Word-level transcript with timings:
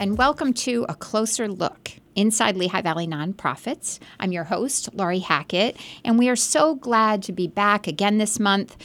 and 0.00 0.16
welcome 0.16 0.54
to 0.54 0.86
A 0.88 0.94
Closer 0.94 1.46
Look 1.46 1.90
inside 2.16 2.56
Lehigh 2.56 2.80
Valley 2.80 3.06
Nonprofits. 3.06 3.98
I'm 4.18 4.32
your 4.32 4.44
host, 4.44 4.88
Laurie 4.94 5.18
Hackett, 5.18 5.76
and 6.02 6.18
we 6.18 6.30
are 6.30 6.36
so 6.36 6.74
glad 6.74 7.22
to 7.24 7.32
be 7.32 7.46
back 7.46 7.86
again 7.86 8.16
this 8.16 8.40
month. 8.40 8.78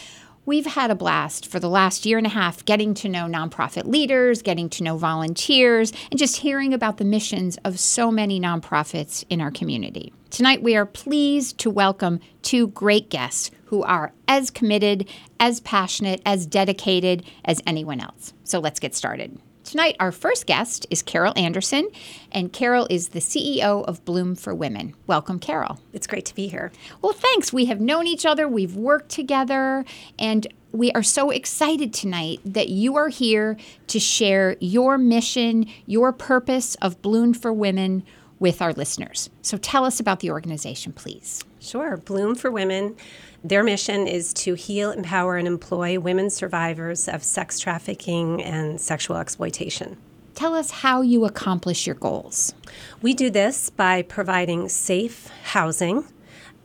We've 0.46 0.66
had 0.66 0.92
a 0.92 0.96
blast 0.96 1.48
for 1.48 1.58
the 1.58 1.70
last 1.70 2.06
year 2.06 2.18
and 2.18 2.28
a 2.28 2.32
half 2.32 2.66
getting 2.66 2.94
to 2.96 3.08
know 3.08 3.28
nonprofit 3.28 3.86
leaders, 3.86 4.42
getting 4.42 4.70
to 4.72 4.84
know 4.84 4.98
volunteers, 4.98 5.94
and 6.12 6.20
just 6.20 6.36
hearing 6.36 6.74
about 6.74 6.98
the 6.98 7.06
missions 7.06 7.58
of 7.64 7.80
so 7.80 8.12
many 8.12 8.38
nonprofits 8.38 9.24
in 9.30 9.40
our 9.40 9.52
community. 9.52 10.12
Tonight, 10.32 10.64
we 10.64 10.76
are 10.76 10.86
pleased 10.86 11.58
to 11.60 11.70
welcome 11.70 12.20
two 12.42 12.68
great 12.68 13.10
guests 13.10 13.52
who 13.68 13.84
are 13.84 14.12
as 14.28 14.52
committed, 14.52 15.08
as 15.40 15.62
passionate, 15.62 16.22
as 16.26 16.46
dedicated 16.46 17.24
as 17.46 17.62
anyone 17.66 18.02
else. 18.02 18.34
So 18.44 18.60
let's 18.60 18.82
get 18.82 18.94
started. 18.94 19.40
Tonight, 19.66 19.96
our 20.00 20.12
first 20.12 20.46
guest 20.46 20.86
is 20.92 21.02
Carol 21.02 21.34
Andersen, 21.36 21.90
and 22.32 22.54
Carol 22.54 22.86
is 22.88 23.10
the 23.10 23.20
CEO 23.20 23.84
of 23.84 24.06
Bloom 24.06 24.36
for 24.36 24.54
Women. 24.54 24.94
Welcome, 25.08 25.40
Carol. 25.40 25.80
It's 25.92 26.06
great 26.06 26.26
to 26.26 26.36
be 26.36 26.48
here. 26.48 26.72
Well, 27.02 27.14
thanks. 27.14 27.52
We 27.52 27.66
have 27.66 27.82
known 27.82 28.06
each 28.06 28.28
other, 28.28 28.48
we've 28.48 28.76
worked 28.76 29.10
together, 29.10 29.84
and 30.20 30.46
we 30.72 30.92
are 30.92 31.02
so 31.02 31.32
excited 31.32 31.96
tonight 31.96 32.42
that 32.46 32.70
you 32.70 32.96
are 32.96 33.10
here 33.10 33.58
to 33.88 34.00
share 34.00 34.56
your 34.60 35.00
mission, 35.00 35.66
your 35.88 36.14
purpose 36.14 36.76
of 36.76 37.02
Bloom 37.02 37.34
for 37.34 37.52
Women 37.52 38.04
with 38.46 38.62
our 38.62 38.74
listeners. 38.74 39.32
So 39.42 39.58
tell 39.58 39.86
us 39.86 40.00
about 40.00 40.20
the 40.20 40.30
organization, 40.30 40.94
please. 40.94 41.44
Sure. 41.60 41.98
Bloom 41.98 42.36
for 42.36 42.52
Women 42.52 42.96
their 43.44 43.64
mission 43.64 44.08
is 44.08 44.34
to 44.36 44.54
heal, 44.54 44.92
empower, 44.92 45.38
and 45.38 45.48
employ 45.48 46.00
women 46.00 46.30
survivors 46.30 47.08
of 47.08 47.24
sex 47.24 47.60
trafficking 47.60 48.44
and 48.44 48.80
sexual 48.80 49.18
exploitation. 49.18 49.98
Tell 50.36 50.54
us 50.54 50.70
how 50.70 51.02
you 51.02 51.26
accomplish 51.26 51.88
your 51.88 51.96
goals. 51.96 52.54
We 53.02 53.16
do 53.16 53.32
this 53.32 53.72
by 53.72 54.04
providing 54.04 54.70
safe 54.70 55.28
housing 55.44 56.06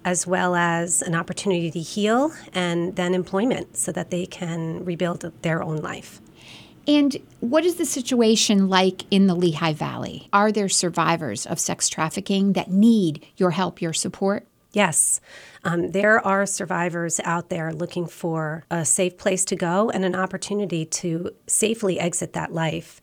as 0.04 0.26
well 0.26 0.54
as 0.54 1.00
an 1.00 1.14
opportunity 1.14 1.70
to 1.70 1.80
heal 1.80 2.32
and 2.52 2.96
then 2.96 3.14
employment 3.14 3.76
so 3.76 3.90
that 3.92 4.10
they 4.10 4.26
can 4.26 4.84
rebuild 4.84 5.30
their 5.40 5.62
own 5.62 5.78
life. 5.78 6.20
And 6.86 7.16
what 7.40 7.64
is 7.64 7.76
the 7.76 7.84
situation 7.84 8.68
like 8.68 9.04
in 9.10 9.26
the 9.26 9.34
Lehigh 9.34 9.72
Valley? 9.72 10.28
Are 10.32 10.50
there 10.50 10.68
survivors 10.68 11.46
of 11.46 11.60
sex 11.60 11.88
trafficking 11.88 12.54
that 12.54 12.70
need 12.70 13.26
your 13.36 13.50
help, 13.52 13.80
your 13.80 13.92
support? 13.92 14.46
Yes. 14.72 15.20
Um, 15.64 15.90
there 15.90 16.24
are 16.24 16.46
survivors 16.46 17.20
out 17.24 17.48
there 17.48 17.72
looking 17.72 18.06
for 18.06 18.64
a 18.70 18.84
safe 18.84 19.18
place 19.18 19.44
to 19.46 19.56
go 19.56 19.90
and 19.90 20.04
an 20.04 20.14
opportunity 20.14 20.84
to 20.86 21.30
safely 21.46 21.98
exit 21.98 22.32
that 22.34 22.52
life. 22.52 23.00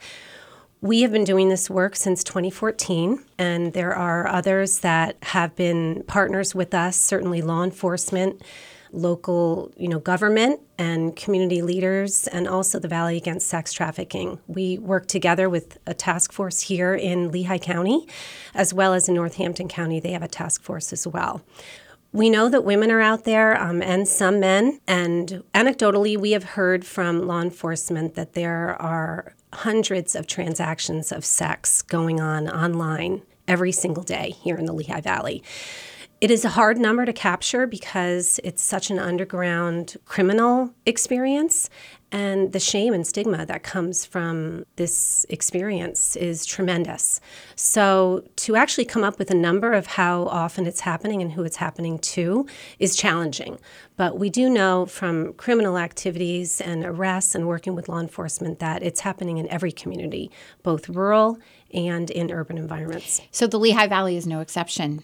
We 0.80 1.02
have 1.02 1.12
been 1.12 1.24
doing 1.24 1.50
this 1.50 1.70
work 1.70 1.96
since 1.96 2.24
2014, 2.24 3.24
and 3.38 3.74
there 3.74 3.94
are 3.94 4.28
others 4.28 4.80
that 4.80 5.18
have 5.24 5.56
been 5.56 6.04
partners 6.08 6.54
with 6.54 6.74
us, 6.74 6.96
certainly 6.96 7.42
law 7.42 7.64
enforcement, 7.64 8.44
local 8.92 9.72
you 9.78 9.88
know, 9.88 10.00
government, 10.00 10.62
and 10.78 11.16
community 11.16 11.62
leaders, 11.62 12.28
and 12.28 12.48
also 12.48 12.80
the 12.80 12.88
Valley 12.88 13.18
Against 13.18 13.48
Sex 13.48 13.74
Trafficking. 13.74 14.40
We 14.48 14.78
work 14.78 15.08
together 15.08 15.50
with 15.50 15.78
a 15.88 15.94
task 15.94 16.32
force 16.32 16.62
here 16.62 16.94
in 16.94 17.32
Lehigh 17.32 17.58
County, 17.58 18.08
as 18.54 18.74
well 18.74 18.94
as 18.94 19.10
in 19.10 19.16
Northampton 19.16 19.68
County. 19.68 20.00
They 20.00 20.12
have 20.12 20.24
a 20.24 20.28
task 20.28 20.62
force 20.62 20.94
as 20.94 21.08
well. 21.08 21.42
We 22.14 22.30
know 22.30 22.50
that 22.50 22.64
women 22.64 22.90
are 22.92 23.02
out 23.02 23.26
there 23.26 23.60
um, 23.62 23.82
and 23.82 24.08
some 24.08 24.40
men. 24.40 24.80
And 24.88 25.44
anecdotally, 25.54 26.18
we 26.18 26.32
have 26.32 26.44
heard 26.44 26.86
from 26.86 27.28
law 27.28 27.42
enforcement 27.42 28.16
that 28.16 28.34
there 28.34 28.82
are 28.82 29.36
hundreds 29.54 30.16
of 30.16 30.28
transactions 30.28 31.12
of 31.12 31.26
sex 31.26 31.82
going 31.82 32.20
on 32.20 32.50
online 32.50 33.24
every 33.48 33.72
single 33.72 34.04
day 34.04 34.32
here 34.44 34.58
in 34.58 34.66
the 34.66 34.74
Lehigh 34.74 35.02
Valley. 35.02 35.44
It 36.20 36.32
is 36.32 36.44
a 36.44 36.50
hard 36.50 36.80
number 36.80 37.06
to 37.06 37.14
capture 37.14 37.68
because 37.68 38.40
it's 38.44 38.64
such 38.64 38.90
an 38.90 38.98
underground 38.98 39.98
criminal 40.06 40.74
experience. 40.88 41.70
And 42.12 42.54
the 42.54 42.60
shame 42.60 42.94
and 42.94 43.06
stigma 43.06 43.46
that 43.46 43.62
comes 43.62 44.04
from 44.04 44.66
this 44.78 45.28
experience 45.30 46.16
is 46.16 46.44
tremendous. 46.44 47.20
So, 47.56 48.24
to 48.38 48.56
actually 48.56 48.86
come 48.86 49.04
up 49.04 49.20
with 49.20 49.30
a 49.30 49.36
number 49.36 49.74
of 49.74 49.86
how 49.86 50.24
often 50.24 50.66
it's 50.66 50.80
happening 50.80 51.22
and 51.22 51.34
who 51.34 51.44
it's 51.44 51.58
happening 51.58 52.00
to 52.00 52.48
is 52.80 52.96
challenging. 52.96 53.60
But 53.98 54.18
we 54.18 54.32
do 54.32 54.50
know 54.50 54.86
from 54.88 55.34
criminal 55.34 55.78
activities 55.78 56.62
and 56.62 56.84
arrests 56.84 57.36
and 57.36 57.46
working 57.46 57.76
with 57.76 57.90
law 57.90 58.00
enforcement 58.00 58.58
that 58.60 58.82
it's 58.82 59.02
happening 59.02 59.38
in 59.38 59.48
every 59.50 59.74
community, 59.74 60.32
both 60.64 60.90
rural 60.90 61.38
and 61.74 62.10
in 62.10 62.32
urban 62.32 62.58
environments. 62.58 63.22
So, 63.32 63.46
the 63.46 63.60
Lehigh 63.60 63.88
Valley 63.88 64.16
is 64.16 64.26
no 64.26 64.40
exception. 64.40 65.04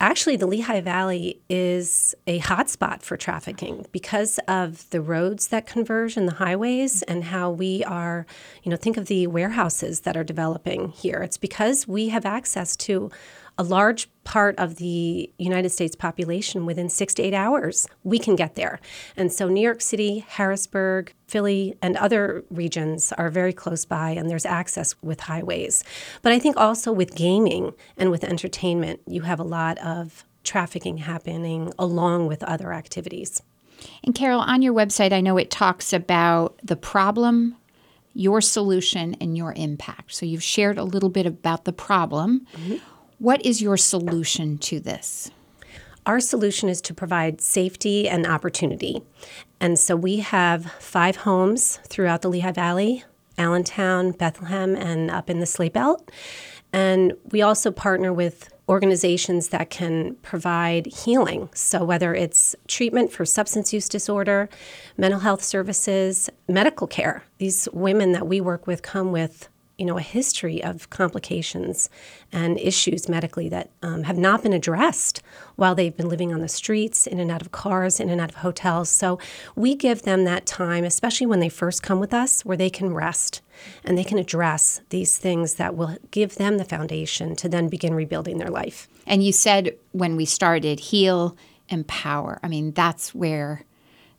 Actually, 0.00 0.36
the 0.36 0.46
Lehigh 0.46 0.80
Valley 0.80 1.40
is 1.48 2.14
a 2.28 2.38
hotspot 2.38 3.02
for 3.02 3.16
trafficking 3.16 3.84
because 3.90 4.38
of 4.46 4.88
the 4.90 5.00
roads 5.00 5.48
that 5.48 5.66
converge 5.66 6.16
and 6.16 6.28
the 6.28 6.34
highways 6.34 7.02
and 7.02 7.24
how 7.24 7.50
we 7.50 7.82
are, 7.82 8.24
you 8.62 8.70
know, 8.70 8.76
think 8.76 8.96
of 8.96 9.06
the 9.06 9.26
warehouses 9.26 10.00
that 10.00 10.16
are 10.16 10.22
developing 10.22 10.90
here. 10.90 11.20
It's 11.22 11.36
because 11.36 11.88
we 11.88 12.10
have 12.10 12.24
access 12.24 12.76
to 12.76 13.10
a 13.58 13.64
large 13.64 14.08
part 14.22 14.56
of 14.56 14.76
the 14.76 15.30
United 15.36 15.70
States 15.70 15.96
population 15.96 16.64
within 16.64 16.88
six 16.88 17.12
to 17.14 17.22
eight 17.22 17.34
hours. 17.34 17.88
We 18.04 18.18
can 18.20 18.36
get 18.36 18.54
there. 18.54 18.78
And 19.16 19.32
so 19.32 19.48
New 19.48 19.60
York 19.60 19.80
City, 19.80 20.20
Harrisburg, 20.20 21.12
Philly, 21.26 21.76
and 21.82 21.96
other 21.96 22.44
regions 22.50 23.12
are 23.18 23.30
very 23.30 23.52
close 23.52 23.84
by, 23.84 24.10
and 24.10 24.30
there's 24.30 24.46
access 24.46 24.94
with 25.02 25.20
highways. 25.20 25.82
But 26.22 26.32
I 26.32 26.38
think 26.38 26.56
also 26.56 26.92
with 26.92 27.16
gaming 27.16 27.74
and 27.96 28.10
with 28.12 28.22
entertainment, 28.22 29.00
you 29.06 29.22
have 29.22 29.40
a 29.40 29.44
lot 29.44 29.76
of 29.78 30.24
trafficking 30.44 30.98
happening 30.98 31.72
along 31.78 32.28
with 32.28 32.42
other 32.44 32.72
activities. 32.72 33.42
And 34.04 34.14
Carol, 34.14 34.40
on 34.40 34.62
your 34.62 34.72
website, 34.72 35.12
I 35.12 35.20
know 35.20 35.36
it 35.36 35.50
talks 35.50 35.92
about 35.92 36.58
the 36.62 36.76
problem, 36.76 37.56
your 38.14 38.40
solution, 38.40 39.14
and 39.20 39.36
your 39.36 39.52
impact. 39.56 40.14
So 40.14 40.26
you've 40.26 40.42
shared 40.42 40.78
a 40.78 40.84
little 40.84 41.10
bit 41.10 41.26
about 41.26 41.64
the 41.64 41.72
problem. 41.72 42.46
Mm-hmm. 42.56 42.76
What 43.18 43.44
is 43.44 43.60
your 43.60 43.76
solution 43.76 44.58
to 44.58 44.78
this? 44.78 45.32
Our 46.06 46.20
solution 46.20 46.68
is 46.68 46.80
to 46.82 46.94
provide 46.94 47.40
safety 47.40 48.08
and 48.08 48.24
opportunity. 48.24 49.02
And 49.58 49.76
so 49.76 49.96
we 49.96 50.18
have 50.18 50.70
five 50.78 51.16
homes 51.16 51.80
throughout 51.88 52.22
the 52.22 52.28
Lehigh 52.28 52.52
Valley, 52.52 53.02
Allentown, 53.36 54.12
Bethlehem, 54.12 54.76
and 54.76 55.10
up 55.10 55.28
in 55.28 55.40
the 55.40 55.46
Slate 55.46 55.72
Belt. 55.72 56.12
And 56.72 57.12
we 57.32 57.42
also 57.42 57.72
partner 57.72 58.12
with 58.12 58.50
organizations 58.68 59.48
that 59.48 59.68
can 59.68 60.14
provide 60.22 60.86
healing. 60.86 61.48
So, 61.54 61.82
whether 61.82 62.14
it's 62.14 62.54
treatment 62.68 63.10
for 63.10 63.24
substance 63.24 63.72
use 63.72 63.88
disorder, 63.88 64.48
mental 64.96 65.20
health 65.20 65.42
services, 65.42 66.30
medical 66.46 66.86
care, 66.86 67.24
these 67.38 67.68
women 67.72 68.12
that 68.12 68.28
we 68.28 68.40
work 68.40 68.68
with 68.68 68.82
come 68.82 69.10
with 69.10 69.48
you 69.78 69.86
know, 69.86 69.96
a 69.96 70.02
history 70.02 70.62
of 70.62 70.90
complications 70.90 71.88
and 72.32 72.58
issues 72.58 73.08
medically 73.08 73.48
that 73.48 73.70
um, 73.82 74.02
have 74.02 74.18
not 74.18 74.42
been 74.42 74.52
addressed 74.52 75.22
while 75.54 75.74
they've 75.74 75.96
been 75.96 76.08
living 76.08 76.34
on 76.34 76.40
the 76.40 76.48
streets, 76.48 77.06
in 77.06 77.20
and 77.20 77.30
out 77.30 77.40
of 77.40 77.52
cars, 77.52 78.00
in 78.00 78.10
and 78.10 78.20
out 78.20 78.30
of 78.30 78.36
hotels. 78.36 78.90
So 78.90 79.18
we 79.54 79.76
give 79.76 80.02
them 80.02 80.24
that 80.24 80.46
time, 80.46 80.84
especially 80.84 81.28
when 81.28 81.40
they 81.40 81.48
first 81.48 81.82
come 81.82 82.00
with 82.00 82.12
us, 82.12 82.44
where 82.44 82.56
they 82.56 82.70
can 82.70 82.92
rest 82.92 83.40
and 83.84 83.96
they 83.96 84.04
can 84.04 84.18
address 84.18 84.80
these 84.90 85.16
things 85.16 85.54
that 85.54 85.76
will 85.76 85.96
give 86.10 86.34
them 86.34 86.58
the 86.58 86.64
foundation 86.64 87.36
to 87.36 87.48
then 87.48 87.68
begin 87.68 87.94
rebuilding 87.94 88.38
their 88.38 88.50
life. 88.50 88.88
And 89.06 89.22
you 89.22 89.32
said 89.32 89.76
when 89.92 90.16
we 90.16 90.24
started, 90.24 90.80
heal, 90.80 91.36
empower. 91.68 92.40
I 92.42 92.48
mean, 92.48 92.72
that's 92.72 93.14
where 93.14 93.64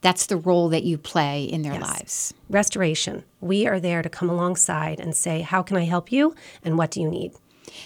that's 0.01 0.27
the 0.27 0.37
role 0.37 0.69
that 0.69 0.83
you 0.83 0.97
play 0.97 1.43
in 1.43 1.61
their 1.61 1.73
yes. 1.73 1.81
lives. 1.81 2.33
Restoration. 2.49 3.23
We 3.41 3.67
are 3.67 3.79
there 3.79 4.01
to 4.01 4.09
come 4.09 4.29
alongside 4.29 4.99
and 4.99 5.15
say, 5.15 5.41
How 5.41 5.61
can 5.61 5.77
I 5.77 5.83
help 5.83 6.11
you? 6.11 6.35
And 6.63 6.77
what 6.77 6.91
do 6.91 7.01
you 7.01 7.09
need? 7.09 7.33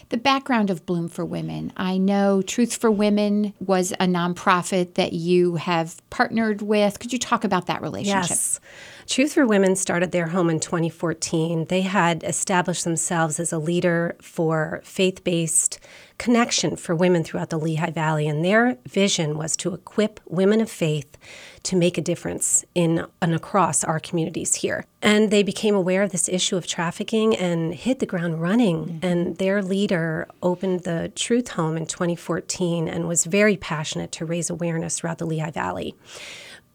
The 0.09 0.17
background 0.17 0.69
of 0.69 0.85
Bloom 0.85 1.09
for 1.09 1.25
Women. 1.25 1.73
I 1.75 1.97
know 1.97 2.41
Truth 2.41 2.75
for 2.77 2.89
Women 2.89 3.53
was 3.59 3.91
a 3.93 4.05
nonprofit 4.05 4.95
that 4.95 5.13
you 5.13 5.55
have 5.55 6.01
partnered 6.09 6.61
with. 6.61 6.99
Could 6.99 7.13
you 7.13 7.19
talk 7.19 7.43
about 7.43 7.67
that 7.67 7.81
relationship? 7.81 8.29
Yes. 8.29 8.59
Truth 9.07 9.33
for 9.33 9.45
Women 9.45 9.75
started 9.75 10.11
their 10.11 10.27
home 10.27 10.49
in 10.49 10.59
2014. 10.59 11.65
They 11.65 11.81
had 11.81 12.23
established 12.23 12.83
themselves 12.83 13.39
as 13.39 13.51
a 13.51 13.59
leader 13.59 14.15
for 14.21 14.81
faith 14.83 15.23
based 15.23 15.79
connection 16.17 16.75
for 16.75 16.95
women 16.95 17.23
throughout 17.23 17.49
the 17.49 17.59
Lehigh 17.59 17.91
Valley, 17.91 18.27
and 18.27 18.45
their 18.45 18.77
vision 18.87 19.37
was 19.37 19.57
to 19.57 19.73
equip 19.73 20.19
women 20.25 20.61
of 20.61 20.69
faith 20.69 21.17
to 21.63 21.75
make 21.75 21.97
a 21.97 22.01
difference 22.01 22.63
in 22.75 23.05
and 23.21 23.33
across 23.33 23.83
our 23.83 23.99
communities 23.99 24.55
here. 24.55 24.85
And 25.01 25.31
they 25.31 25.43
became 25.43 25.75
aware 25.75 26.03
of 26.03 26.11
this 26.11 26.29
issue 26.29 26.55
of 26.55 26.67
trafficking 26.67 27.35
and 27.35 27.73
hit 27.73 27.99
the 27.99 28.05
ground 28.05 28.41
running. 28.41 28.85
Mm-hmm. 28.85 29.05
And 29.05 29.37
their 29.37 29.61
leader 29.61 30.27
opened 30.41 30.81
the 30.81 31.11
Truth 31.15 31.49
Home 31.49 31.77
in 31.77 31.85
2014 31.85 32.87
and 32.87 33.07
was 33.07 33.25
very 33.25 33.57
passionate 33.57 34.11
to 34.13 34.25
raise 34.25 34.49
awareness 34.49 34.99
throughout 34.99 35.17
the 35.17 35.25
Lehigh 35.25 35.51
Valley 35.51 35.95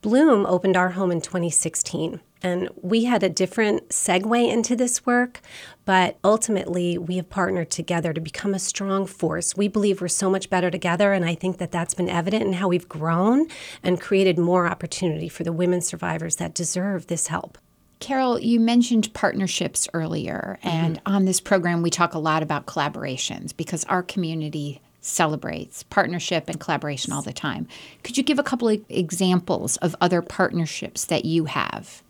Bloom 0.01 0.47
opened 0.47 0.77
our 0.77 0.91
home 0.91 1.11
in 1.11 1.21
2016. 1.21 2.21
And 2.43 2.69
we 2.81 3.05
had 3.05 3.23
a 3.23 3.29
different 3.29 3.89
segue 3.89 4.53
into 4.53 4.77
this 4.77 5.05
work, 5.05 5.41
but 5.85 6.19
ultimately 6.23 6.97
we 6.97 7.17
have 7.17 7.29
partnered 7.29 7.71
together 7.71 8.13
to 8.13 8.21
become 8.21 8.55
a 8.55 8.61
strong 8.61 9.07
force. 9.07 9.57
We 9.57 9.67
believe 9.67 10.01
we're 10.01 10.09
so 10.09 10.31
much 10.31 10.49
better 10.49 10.71
together, 10.71 11.13
and 11.13 11.25
I 11.25 11.35
think 11.35 11.59
that 11.59 11.73
that's 11.73 11.95
been 11.95 12.09
evident 12.09 12.45
in 12.45 12.53
how 12.55 12.69
we've 12.69 12.89
grown 12.89 13.49
and 13.83 14.01
created 14.01 14.39
more 14.39 14.69
opportunity 14.69 15.29
for 15.29 15.43
the 15.43 15.53
women 15.53 15.81
survivors 15.81 16.37
that 16.37 16.55
deserve 16.55 17.09
this 17.09 17.27
help. 17.27 17.59
Carol, 17.99 18.39
you 18.39 18.61
mentioned 18.61 19.13
partnerships 19.13 19.89
earlier, 19.93 20.61
and 20.63 20.99
mm-hmm. 20.99 21.13
on 21.13 21.25
this 21.25 21.41
program, 21.41 21.83
we 21.83 21.91
talk 21.91 22.15
a 22.15 22.21
lot 22.21 22.45
about 22.45 22.67
collaborations 22.67 23.57
because 23.57 23.83
our 23.85 24.05
community 24.05 24.81
celebrates 25.09 25.83
partnership 25.85 26.49
and 26.49 26.61
collaboration 26.61 27.13
all 27.13 27.23
the 27.23 27.33
time. 27.33 27.67
Could 28.05 28.17
you 28.17 28.23
give 28.23 28.39
a 28.39 28.43
couple 28.45 28.69
of 28.69 28.85
examples 28.89 29.77
of 29.79 29.97
other 30.01 30.23
partnerships 30.23 31.05
that 31.07 31.25
you 31.25 31.47
have? 31.47 32.03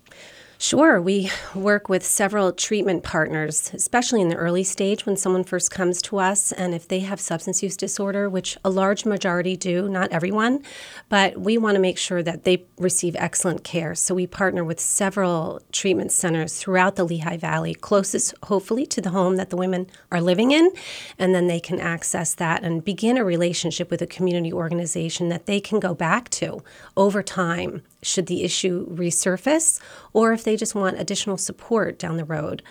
Sure. 0.60 1.00
We 1.00 1.30
work 1.54 1.88
with 1.88 2.04
several 2.04 2.50
treatment 2.50 3.04
partners, 3.04 3.70
especially 3.72 4.20
in 4.20 4.28
the 4.28 4.34
early 4.34 4.64
stage 4.64 5.06
when 5.06 5.16
someone 5.16 5.44
first 5.44 5.70
comes 5.70 6.02
to 6.02 6.18
us. 6.18 6.50
And 6.50 6.74
if 6.74 6.88
they 6.88 6.98
have 6.98 7.20
substance 7.20 7.62
use 7.62 7.76
disorder, 7.76 8.28
which 8.28 8.58
a 8.64 8.68
large 8.68 9.04
majority 9.04 9.56
do, 9.56 9.88
not 9.88 10.10
everyone, 10.10 10.64
but 11.08 11.38
we 11.38 11.58
want 11.58 11.76
to 11.76 11.80
make 11.80 11.96
sure 11.96 12.24
that 12.24 12.42
they 12.42 12.64
receive 12.76 13.14
excellent 13.20 13.62
care. 13.62 13.94
So 13.94 14.16
we 14.16 14.26
partner 14.26 14.64
with 14.64 14.80
several 14.80 15.62
treatment 15.70 16.10
centers 16.10 16.58
throughout 16.58 16.96
the 16.96 17.04
Lehigh 17.04 17.36
Valley, 17.36 17.72
closest, 17.72 18.34
hopefully, 18.42 18.84
to 18.86 19.00
the 19.00 19.10
home 19.10 19.36
that 19.36 19.50
the 19.50 19.56
women 19.56 19.86
are 20.10 20.20
living 20.20 20.50
in. 20.50 20.72
And 21.20 21.36
then 21.36 21.46
they 21.46 21.60
can 21.60 21.78
access 21.78 22.34
that 22.34 22.64
and 22.64 22.84
begin 22.84 23.16
a 23.16 23.24
relationship 23.24 23.92
with 23.92 24.02
a 24.02 24.08
community 24.08 24.52
organization 24.52 25.28
that 25.28 25.46
they 25.46 25.60
can 25.60 25.78
go 25.78 25.94
back 25.94 26.28
to 26.30 26.64
over 26.96 27.22
time 27.22 27.82
should 28.02 28.26
the 28.26 28.42
issue 28.42 28.86
resurface 28.88 29.80
or 30.12 30.32
if 30.32 30.44
they 30.44 30.56
just 30.56 30.74
want 30.74 30.98
additional 30.98 31.36
support 31.36 31.98
down 31.98 32.16
the 32.16 32.24
road. 32.24 32.62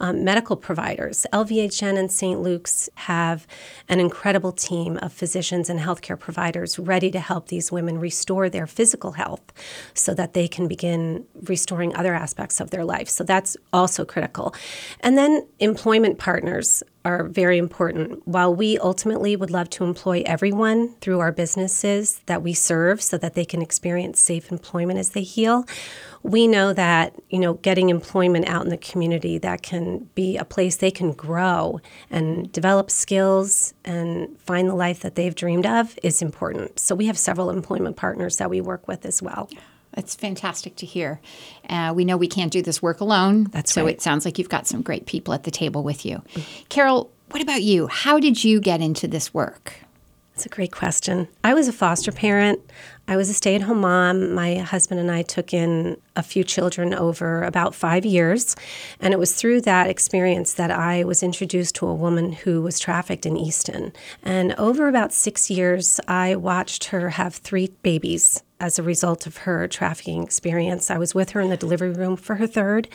Um, 0.00 0.22
medical 0.22 0.54
providers. 0.54 1.26
LVHN 1.32 1.98
and 1.98 2.12
St. 2.12 2.40
Luke's 2.40 2.88
have 2.94 3.48
an 3.88 3.98
incredible 3.98 4.52
team 4.52 4.96
of 4.98 5.12
physicians 5.12 5.68
and 5.68 5.80
healthcare 5.80 6.16
providers 6.16 6.78
ready 6.78 7.10
to 7.10 7.18
help 7.18 7.48
these 7.48 7.72
women 7.72 7.98
restore 7.98 8.48
their 8.48 8.68
physical 8.68 9.12
health 9.12 9.42
so 9.94 10.14
that 10.14 10.34
they 10.34 10.46
can 10.46 10.68
begin 10.68 11.26
restoring 11.48 11.96
other 11.96 12.14
aspects 12.14 12.60
of 12.60 12.70
their 12.70 12.84
life. 12.84 13.08
So 13.08 13.24
that's 13.24 13.56
also 13.72 14.04
critical. 14.04 14.54
And 15.00 15.18
then 15.18 15.44
employment 15.58 16.18
partners 16.18 16.84
are 17.08 17.24
very 17.24 17.56
important. 17.56 18.26
While 18.28 18.54
we 18.54 18.78
ultimately 18.78 19.34
would 19.34 19.50
love 19.50 19.70
to 19.70 19.84
employ 19.84 20.22
everyone 20.26 20.94
through 21.00 21.20
our 21.20 21.32
businesses 21.32 22.20
that 22.26 22.42
we 22.42 22.52
serve 22.52 23.00
so 23.00 23.16
that 23.16 23.32
they 23.32 23.46
can 23.46 23.62
experience 23.62 24.20
safe 24.20 24.52
employment 24.52 24.98
as 24.98 25.10
they 25.10 25.22
heal, 25.22 25.64
we 26.22 26.46
know 26.46 26.74
that, 26.74 27.14
you 27.30 27.38
know, 27.38 27.54
getting 27.54 27.88
employment 27.88 28.46
out 28.46 28.62
in 28.64 28.68
the 28.68 28.76
community 28.76 29.38
that 29.38 29.62
can 29.62 30.10
be 30.14 30.36
a 30.36 30.44
place 30.44 30.76
they 30.76 30.90
can 30.90 31.12
grow 31.12 31.80
and 32.10 32.52
develop 32.52 32.90
skills 32.90 33.72
and 33.84 34.38
find 34.40 34.68
the 34.68 34.74
life 34.74 35.00
that 35.00 35.14
they've 35.14 35.34
dreamed 35.34 35.64
of 35.64 35.98
is 36.02 36.20
important. 36.20 36.78
So 36.78 36.94
we 36.94 37.06
have 37.06 37.16
several 37.16 37.48
employment 37.48 37.96
partners 37.96 38.36
that 38.36 38.50
we 38.50 38.60
work 38.60 38.86
with 38.86 39.06
as 39.06 39.22
well. 39.22 39.48
It's 39.98 40.14
fantastic 40.14 40.76
to 40.76 40.86
hear. 40.86 41.20
Uh, 41.68 41.92
we 41.94 42.04
know 42.04 42.16
we 42.16 42.28
can't 42.28 42.52
do 42.52 42.62
this 42.62 42.80
work 42.80 43.00
alone. 43.00 43.44
That's 43.50 43.72
so 43.72 43.84
right. 43.84 43.94
it 43.94 44.00
sounds 44.00 44.24
like 44.24 44.38
you've 44.38 44.48
got 44.48 44.66
some 44.66 44.80
great 44.80 45.06
people 45.06 45.34
at 45.34 45.42
the 45.42 45.50
table 45.50 45.82
with 45.82 46.06
you. 46.06 46.22
Mm-hmm. 46.34 46.64
Carol, 46.68 47.10
what 47.30 47.42
about 47.42 47.62
you? 47.62 47.88
How 47.88 48.18
did 48.18 48.42
you 48.42 48.60
get 48.60 48.80
into 48.80 49.08
this 49.08 49.34
work? 49.34 49.74
That's 50.34 50.46
a 50.46 50.50
great 50.50 50.72
question. 50.72 51.26
I 51.42 51.52
was 51.52 51.66
a 51.66 51.72
foster 51.72 52.12
parent. 52.12 52.60
I 53.10 53.16
was 53.16 53.30
a 53.30 53.34
stay 53.34 53.54
at 53.54 53.62
home 53.62 53.80
mom. 53.80 54.34
My 54.34 54.56
husband 54.56 55.00
and 55.00 55.10
I 55.10 55.22
took 55.22 55.54
in 55.54 55.96
a 56.14 56.22
few 56.22 56.44
children 56.44 56.92
over 56.92 57.42
about 57.42 57.74
five 57.74 58.04
years. 58.04 58.54
And 59.00 59.14
it 59.14 59.18
was 59.18 59.34
through 59.34 59.62
that 59.62 59.88
experience 59.88 60.52
that 60.52 60.70
I 60.70 61.04
was 61.04 61.22
introduced 61.22 61.74
to 61.76 61.86
a 61.86 61.94
woman 61.94 62.32
who 62.32 62.60
was 62.60 62.78
trafficked 62.78 63.24
in 63.24 63.34
Easton. 63.34 63.94
And 64.22 64.52
over 64.56 64.88
about 64.88 65.14
six 65.14 65.50
years, 65.50 66.00
I 66.06 66.36
watched 66.36 66.84
her 66.86 67.10
have 67.10 67.36
three 67.36 67.72
babies 67.82 68.42
as 68.60 68.78
a 68.78 68.82
result 68.82 69.26
of 69.26 69.38
her 69.38 69.66
trafficking 69.66 70.22
experience. 70.22 70.90
I 70.90 70.98
was 70.98 71.14
with 71.14 71.30
her 71.30 71.40
in 71.40 71.48
the 71.48 71.56
delivery 71.56 71.92
room 71.92 72.14
for 72.16 72.34
her 72.34 72.46
third. 72.46 72.88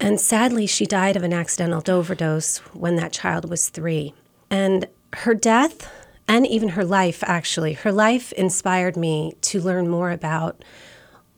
And 0.00 0.18
sadly, 0.18 0.66
she 0.66 0.86
died 0.86 1.16
of 1.16 1.22
an 1.22 1.34
accidental 1.34 1.82
overdose 1.94 2.58
when 2.72 2.96
that 2.96 3.12
child 3.12 3.50
was 3.50 3.68
three. 3.68 4.14
And 4.50 4.88
her 5.12 5.34
death 5.34 5.90
and 6.28 6.46
even 6.46 6.70
her 6.70 6.84
life, 6.84 7.22
actually. 7.26 7.74
Her 7.74 7.92
life 7.92 8.32
inspired 8.32 8.96
me 8.96 9.34
to 9.42 9.60
learn 9.60 9.88
more 9.88 10.10
about 10.10 10.64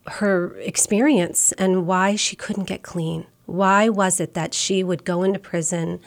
her 0.07 0.57
experience 0.59 1.51
and 1.53 1.85
why 1.85 2.15
she 2.15 2.35
couldn't 2.35 2.67
get 2.67 2.81
clean. 2.81 3.25
Why 3.45 3.89
was 3.89 4.19
it 4.19 4.33
that 4.33 4.53
she 4.53 4.83
would 4.83 5.05
go 5.05 5.23
into 5.23 5.39
prison, 5.39 5.99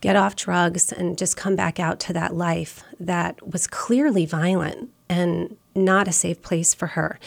get 0.00 0.16
off 0.16 0.36
drugs, 0.36 0.92
and 0.92 1.18
just 1.18 1.36
come 1.36 1.56
back 1.56 1.80
out 1.80 1.98
to 2.00 2.12
that 2.12 2.34
life 2.34 2.84
that 3.00 3.48
was 3.48 3.66
clearly 3.66 4.26
violent 4.26 4.90
and 5.08 5.56
not 5.74 6.08
a 6.08 6.12
safe 6.12 6.42
place 6.42 6.74
for 6.74 6.88
her? 6.88 7.18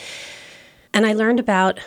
And 0.94 1.06
I 1.06 1.14
learned 1.14 1.40
about 1.40 1.80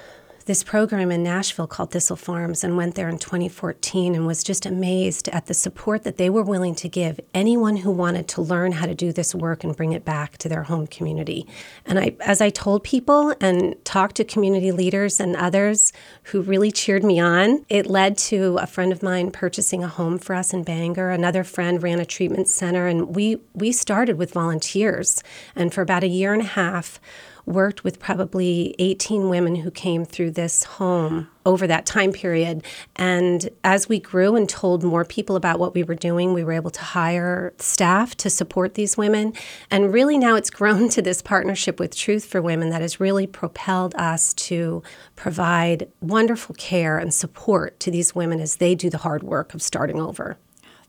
this 0.47 0.63
program 0.63 1.11
in 1.11 1.23
Nashville 1.23 1.67
called 1.67 1.91
Thistle 1.91 2.17
Farms 2.17 2.65
and 2.65 2.77
went 2.77 2.95
there 2.95 3.09
in 3.09 3.19
2014 3.19 4.15
and 4.15 4.27
was 4.27 4.43
just 4.43 4.67
amazed 4.67 5.29
at 5.29 5.47
the 5.47 5.55
support 5.55 6.03
that 6.05 6.17
they 6.17 6.31
were 6.31 6.43
willing 6.43 6.75
to 6.77 6.89
give 6.89 7.21
anyone 7.35 7.77
who 7.77 7.91
wanted 7.91 8.29
to 8.29 8.43
learn 8.43 8.73
how 8.73 8.87
to 8.87 8.95
do 8.95 9.13
this 9.13 9.35
work 9.35 9.65
and 9.65 9.77
bring 9.77 9.93
it 9.93 10.05
back 10.05 10.39
to 10.39 10.49
their 10.49 10.65
home 10.65 10.87
community. 10.87 11.47
And 11.85 11.99
I, 11.99 12.17
as 12.21 12.41
I 12.41 12.51
told 12.51 12.85
people 12.85 13.35
and 13.41 13.77
talked 13.85 14.17
to 14.17 14.25
community 14.25 14.73
leaders 14.73 15.21
and 15.21 15.37
others 15.37 15.93
who 16.25 16.43
really 16.43 16.71
cheered 16.71 17.05
me 17.05 17.21
on, 17.21 17.65
it 17.69 17.87
led 17.87 18.17
to 18.19 18.59
a 18.61 18.67
friend 18.67 18.93
of 18.93 19.03
mine 19.03 19.31
purchasing 19.31 19.83
a 19.83 19.89
home 19.89 20.19
for 20.19 20.35
us 20.35 20.53
in 20.53 20.63
Bangor. 20.63 21.11
Another 21.11 21.45
friend 21.45 21.83
ran 21.83 22.01
a 22.01 22.05
treatment 22.05 22.49
center, 22.49 22.87
and 22.87 23.15
we 23.15 23.41
we 23.55 23.73
started 23.73 24.17
with 24.17 24.33
volunteers. 24.33 25.23
And 25.55 25.73
for 25.73 25.83
about 25.83 26.05
a 26.05 26.09
year 26.09 26.33
and 26.33 26.43
a 26.43 26.47
half, 26.47 27.01
worked 27.50 27.85
with 27.85 27.99
probably 27.99 28.75
18 28.79 29.29
women 29.29 29.56
who 29.56 29.70
came 29.70 30.05
through 30.05 30.31
this 30.31 30.64
home 30.64 31.29
over 31.44 31.67
that 31.67 31.87
time 31.87 32.12
period. 32.12 32.64
And 32.97 33.49
as 33.64 33.88
we 33.88 33.99
grew 33.99 34.37
and 34.37 34.49
told 34.49 34.82
more 34.85 35.05
people 35.05 35.37
about 35.37 35.58
what 35.58 35.75
we 35.75 35.82
were 35.82 35.94
doing, 35.94 36.32
we 36.32 36.44
were 36.44 36.52
able 36.52 36.70
to 36.70 36.81
hire 36.81 37.53
staff 37.58 38.15
to 38.19 38.31
support 38.31 38.75
these 38.75 38.96
women. 38.96 39.32
And 39.70 39.93
really 39.93 40.19
now 40.19 40.36
it's 40.36 40.51
grown 40.51 40.89
to 40.91 41.03
this 41.03 41.22
partnership 41.22 41.81
with 41.81 41.96
Truth 41.96 42.25
for 42.25 42.41
Women 42.41 42.70
that 42.70 42.82
has 42.82 43.01
really 43.01 43.27
propelled 43.27 43.94
us 43.96 44.32
to 44.34 44.82
provide 45.17 45.91
wonderful 46.01 46.55
care 46.55 46.98
and 46.98 47.13
support 47.13 47.81
to 47.81 47.91
these 47.91 48.15
women 48.15 48.41
as 48.41 48.56
they 48.56 48.75
do 48.75 48.91
the 48.91 48.98
hard 48.98 49.22
work 49.22 49.55
of 49.55 49.63
starting 49.63 50.01
over. 50.01 50.39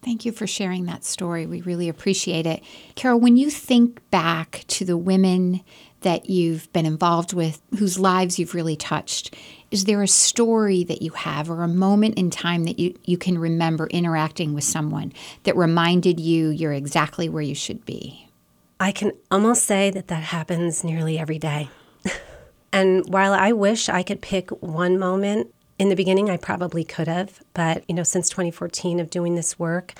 Thank 0.03 0.25
you 0.25 0.31
for 0.31 0.47
sharing 0.47 0.85
that 0.85 1.03
story. 1.03 1.45
We 1.45 1.61
really 1.61 1.87
appreciate 1.87 2.47
it. 2.47 2.63
Carol, 2.95 3.19
when 3.19 3.37
you 3.37 3.51
think 3.51 3.99
back 4.09 4.63
to 4.69 4.83
the 4.83 4.97
women 4.97 5.61
that 6.01 6.29
you've 6.29 6.71
been 6.73 6.85
involved 6.85 7.33
with, 7.33 7.61
whose 7.77 7.97
lives 7.97 8.37
you've 8.37 8.53
really 8.53 8.75
touched, 8.75 9.35
is 9.71 9.85
there 9.85 10.01
a 10.01 10.07
story 10.07 10.83
that 10.83 11.01
you 11.01 11.11
have 11.11 11.49
or 11.49 11.63
a 11.63 11.67
moment 11.67 12.17
in 12.17 12.29
time 12.29 12.65
that 12.65 12.77
you, 12.77 12.97
you 13.05 13.17
can 13.17 13.37
remember 13.37 13.87
interacting 13.87 14.53
with 14.53 14.63
someone 14.63 15.13
that 15.43 15.55
reminded 15.55 16.19
you 16.19 16.49
you're 16.49 16.73
exactly 16.73 17.29
where 17.29 17.41
you 17.41 17.55
should 17.55 17.85
be? 17.85 18.27
I 18.79 18.91
can 18.91 19.13
almost 19.29 19.65
say 19.65 19.91
that 19.91 20.07
that 20.07 20.23
happens 20.23 20.83
nearly 20.83 21.17
every 21.19 21.37
day. 21.37 21.69
and 22.73 23.05
while 23.07 23.33
I 23.33 23.51
wish 23.51 23.87
I 23.87 24.03
could 24.03 24.21
pick 24.21 24.49
one 24.49 24.97
moment, 24.97 25.53
in 25.77 25.89
the 25.89 25.95
beginning 25.95 26.29
I 26.29 26.37
probably 26.37 26.83
could 26.83 27.07
have, 27.07 27.41
but 27.53 27.83
you 27.87 27.95
know, 27.95 28.03
since 28.03 28.29
2014 28.29 28.99
of 28.99 29.09
doing 29.09 29.35
this 29.35 29.57
work, 29.57 29.93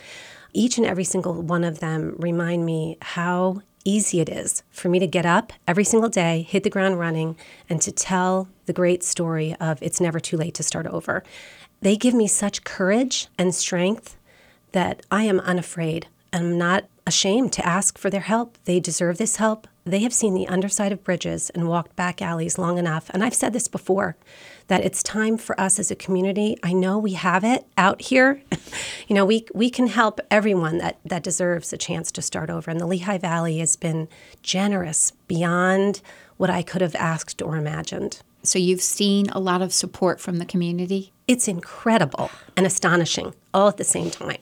each 0.53 0.77
and 0.77 0.85
every 0.85 1.03
single 1.03 1.41
one 1.41 1.63
of 1.63 1.79
them 1.79 2.15
remind 2.19 2.65
me 2.65 2.97
how 3.01 3.61
easy 3.85 4.19
it 4.19 4.29
is 4.29 4.63
for 4.71 4.89
me 4.89 4.99
to 4.99 5.07
get 5.07 5.25
up 5.25 5.53
every 5.67 5.83
single 5.83 6.09
day, 6.09 6.43
hit 6.43 6.63
the 6.63 6.69
ground 6.69 6.99
running, 6.99 7.35
and 7.69 7.81
to 7.81 7.91
tell 7.91 8.47
the 8.65 8.73
great 8.73 9.03
story 9.03 9.55
of 9.59 9.81
it's 9.81 10.01
never 10.01 10.19
too 10.19 10.37
late 10.37 10.53
to 10.55 10.63
start 10.63 10.87
over. 10.87 11.23
They 11.81 11.95
give 11.95 12.13
me 12.13 12.27
such 12.27 12.63
courage 12.63 13.27
and 13.37 13.53
strength 13.55 14.17
that 14.71 15.05
I 15.11 15.23
am 15.23 15.39
unafraid. 15.39 16.07
I'm 16.31 16.57
not 16.57 16.85
ashamed 17.05 17.53
to 17.53 17.65
ask 17.65 17.97
for 17.97 18.09
their 18.09 18.21
help. 18.21 18.57
They 18.65 18.79
deserve 18.79 19.17
this 19.17 19.37
help. 19.37 19.67
They 19.83 19.99
have 19.99 20.13
seen 20.13 20.35
the 20.35 20.47
underside 20.47 20.91
of 20.91 21.03
bridges 21.03 21.49
and 21.49 21.67
walked 21.67 21.95
back 21.95 22.21
alleys 22.21 22.59
long 22.59 22.77
enough. 22.77 23.09
And 23.09 23.23
I've 23.23 23.33
said 23.33 23.51
this 23.51 23.67
before 23.67 24.15
that 24.67 24.85
it's 24.85 25.01
time 25.01 25.37
for 25.37 25.59
us 25.59 25.79
as 25.79 25.89
a 25.89 25.95
community. 25.95 26.55
I 26.61 26.71
know 26.73 26.99
we 26.99 27.13
have 27.13 27.43
it 27.43 27.65
out 27.77 28.01
here. 28.01 28.43
you 29.07 29.15
know, 29.15 29.25
we 29.25 29.45
we 29.55 29.71
can 29.71 29.87
help 29.87 30.19
everyone 30.29 30.77
that 30.77 30.99
that 31.03 31.23
deserves 31.23 31.73
a 31.73 31.77
chance 31.77 32.11
to 32.11 32.21
start 32.21 32.51
over. 32.51 32.69
And 32.69 32.79
the 32.79 32.85
Lehigh 32.85 33.17
Valley 33.17 33.57
has 33.57 33.75
been 33.75 34.07
generous 34.43 35.11
beyond 35.27 36.01
what 36.37 36.51
I 36.51 36.61
could 36.61 36.81
have 36.81 36.95
asked 36.95 37.41
or 37.41 37.57
imagined. 37.57 38.21
So 38.43 38.59
you've 38.59 38.81
seen 38.81 39.29
a 39.29 39.39
lot 39.39 39.61
of 39.61 39.73
support 39.73 40.19
from 40.19 40.37
the 40.37 40.45
community? 40.45 41.11
It's 41.27 41.47
incredible 41.47 42.31
and 42.57 42.65
astonishing 42.65 43.33
all 43.53 43.67
at 43.67 43.77
the 43.77 43.83
same 43.83 44.09
time 44.09 44.41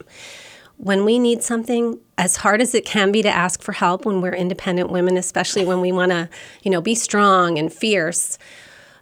when 0.82 1.04
we 1.04 1.18
need 1.18 1.42
something, 1.42 2.00
as 2.16 2.36
hard 2.36 2.62
as 2.62 2.74
it 2.74 2.86
can 2.86 3.12
be 3.12 3.20
to 3.20 3.28
ask 3.28 3.60
for 3.60 3.72
help 3.72 4.06
when 4.06 4.22
we're 4.22 4.34
independent 4.34 4.90
women, 4.90 5.18
especially 5.18 5.64
when 5.64 5.82
we 5.82 5.92
want 5.92 6.10
to, 6.10 6.28
you 6.62 6.70
know, 6.70 6.80
be 6.80 6.94
strong 6.94 7.58
and 7.58 7.70
fierce, 7.70 8.38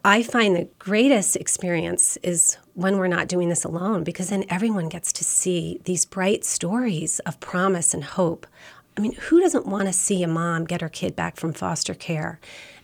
I 0.04 0.24
find 0.24 0.56
the 0.56 0.68
greatest 0.80 1.36
experience 1.36 2.16
is 2.24 2.58
when 2.74 2.98
we're 2.98 3.06
not 3.06 3.28
doing 3.28 3.48
this 3.48 3.62
alone 3.62 4.02
because 4.02 4.30
then 4.30 4.44
everyone 4.48 4.88
gets 4.88 5.12
to 5.14 5.24
see 5.24 5.80
these 5.84 6.04
bright 6.04 6.44
stories 6.44 7.20
of 7.20 7.38
promise 7.38 7.94
and 7.94 8.02
hope. 8.02 8.46
I 8.96 9.00
mean, 9.00 9.12
who 9.12 9.40
doesn't 9.40 9.66
want 9.66 9.86
to 9.86 9.92
see 9.92 10.24
a 10.24 10.28
mom 10.28 10.64
get 10.64 10.80
her 10.80 10.88
kid 10.88 11.14
back 11.14 11.36
from 11.36 11.52
foster 11.52 11.94
care 11.94 12.40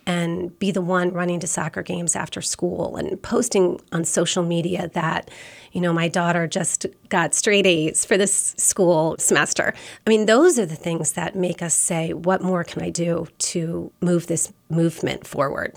and 0.06 0.56
be 0.58 0.70
the 0.70 0.80
one 0.80 1.12
running 1.12 1.40
to 1.40 1.46
soccer 1.46 1.82
games 1.82 2.14
after 2.14 2.42
school 2.42 2.96
and 2.96 3.20
posting 3.22 3.80
on 3.92 4.04
social 4.04 4.42
media 4.42 4.90
that, 4.94 5.30
you 5.72 5.80
know, 5.80 5.92
my 5.92 6.08
daughter 6.08 6.46
just 6.46 6.86
got 7.08 7.34
straight 7.34 7.66
A's 7.66 8.04
for 8.04 8.16
this 8.16 8.54
school 8.58 9.16
semester. 9.18 9.74
I 10.06 10.10
mean, 10.10 10.26
those 10.26 10.58
are 10.58 10.66
the 10.66 10.76
things 10.76 11.12
that 11.12 11.34
make 11.34 11.62
us 11.62 11.74
say, 11.74 12.12
what 12.12 12.42
more 12.42 12.64
can 12.64 12.82
I 12.82 12.90
do 12.90 13.28
to 13.38 13.90
move 14.00 14.26
this 14.26 14.52
movement 14.68 15.26
forward? 15.26 15.74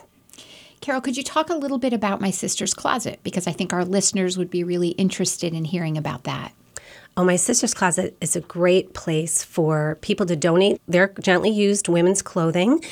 Carol, 0.82 1.02
could 1.02 1.18
you 1.18 1.24
talk 1.24 1.50
a 1.50 1.56
little 1.56 1.80
bit 1.80 1.94
about 1.94 2.22
My 2.22 2.30
Sister's 2.30 2.74
Closet? 2.74 3.20
Because 3.24 3.48
I 3.48 3.52
think 3.52 3.74
our 3.74 3.84
listeners 3.84 4.38
would 4.38 4.52
be 4.52 4.64
really 4.64 4.90
interested 4.90 5.54
in 5.54 5.66
hearing 5.66 5.98
about 5.98 6.24
that. 6.26 6.54
Oh, 7.16 7.24
My 7.24 7.36
Sister's 7.36 7.74
Closet 7.74 8.16
is 8.22 8.36
a 8.36 8.42
great 8.42 8.94
place 8.94 9.44
for 9.44 9.98
people 10.02 10.28
to 10.28 10.36
donate 10.36 10.80
their 10.88 11.08
gently 11.20 11.50
used 11.50 11.88
women's 11.88 12.22
clothing. 12.22 12.84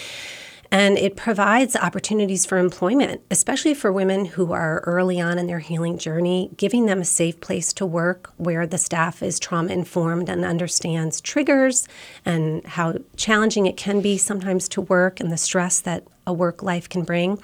And 0.72 0.98
it 0.98 1.16
provides 1.16 1.76
opportunities 1.76 2.46
for 2.46 2.58
employment, 2.58 3.22
especially 3.30 3.74
for 3.74 3.92
women 3.92 4.26
who 4.26 4.52
are 4.52 4.80
early 4.86 5.22
on 5.22 5.38
in 5.38 5.48
their 5.48 5.60
healing 5.60 5.98
journey, 5.98 6.52
giving 6.58 6.86
them 6.86 7.02
a 7.02 7.06
safe 7.06 7.40
place 7.40 7.72
to 7.74 7.86
work 7.86 8.34
where 8.38 8.66
the 8.66 8.78
staff 8.78 9.22
is 9.22 9.40
trauma 9.40 9.72
informed 9.72 10.30
and 10.30 10.44
understands 10.44 11.22
triggers 11.22 11.88
and 12.26 12.66
how 12.66 12.96
challenging 13.16 13.66
it 13.66 13.78
can 13.78 14.02
be 14.02 14.18
sometimes 14.18 14.68
to 14.70 14.82
work 14.82 15.20
and 15.20 15.32
the 15.32 15.38
stress 15.38 15.80
that 15.82 16.04
a 16.28 16.34
work 16.34 16.64
life 16.64 16.90
can 16.90 17.04
bring. 17.04 17.42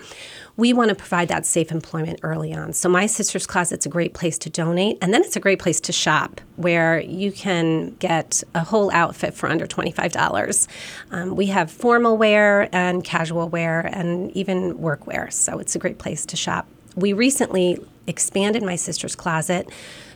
We 0.62 0.74
want 0.74 0.89
to 0.89 0.96
provide 0.96 1.27
that 1.30 1.48
safe 1.48 1.72
employment 1.72 2.20
early 2.22 2.53
on. 2.53 2.74
So, 2.74 2.88
My 2.88 3.08
Sister's 3.08 3.48
Closet's 3.48 3.88
a 3.88 3.89
great 3.89 4.13
place 4.13 4.38
to 4.38 4.48
donate, 4.48 5.00
and 5.01 5.12
then 5.12 5.24
it's 5.24 5.36
a 5.36 5.39
great 5.39 5.58
place 5.58 5.82
to 5.82 5.91
shop 5.91 6.39
where 6.56 7.00
you 7.00 7.32
can 7.32 7.96
get 7.96 8.44
a 8.53 8.63
whole 8.63 8.91
outfit 8.91 9.34
for 9.34 9.50
under 9.50 9.65
$25. 9.65 10.68
Um, 11.10 11.36
we 11.36 11.48
have 11.48 11.72
formal 11.72 12.15
wear 12.15 12.70
and 12.72 13.03
casual 13.03 13.50
wear 13.50 13.89
and 13.91 14.30
even 14.34 14.77
work 14.77 15.08
wear, 15.08 15.32
so 15.32 15.58
it's 15.58 15.75
a 15.75 15.80
great 15.80 15.98
place 15.98 16.27
to 16.27 16.36
shop. 16.36 16.68
We 16.96 17.12
recently 17.12 17.84
expanded 18.06 18.62
My 18.62 18.75
Sister's 18.75 19.15
Closet 19.15 19.68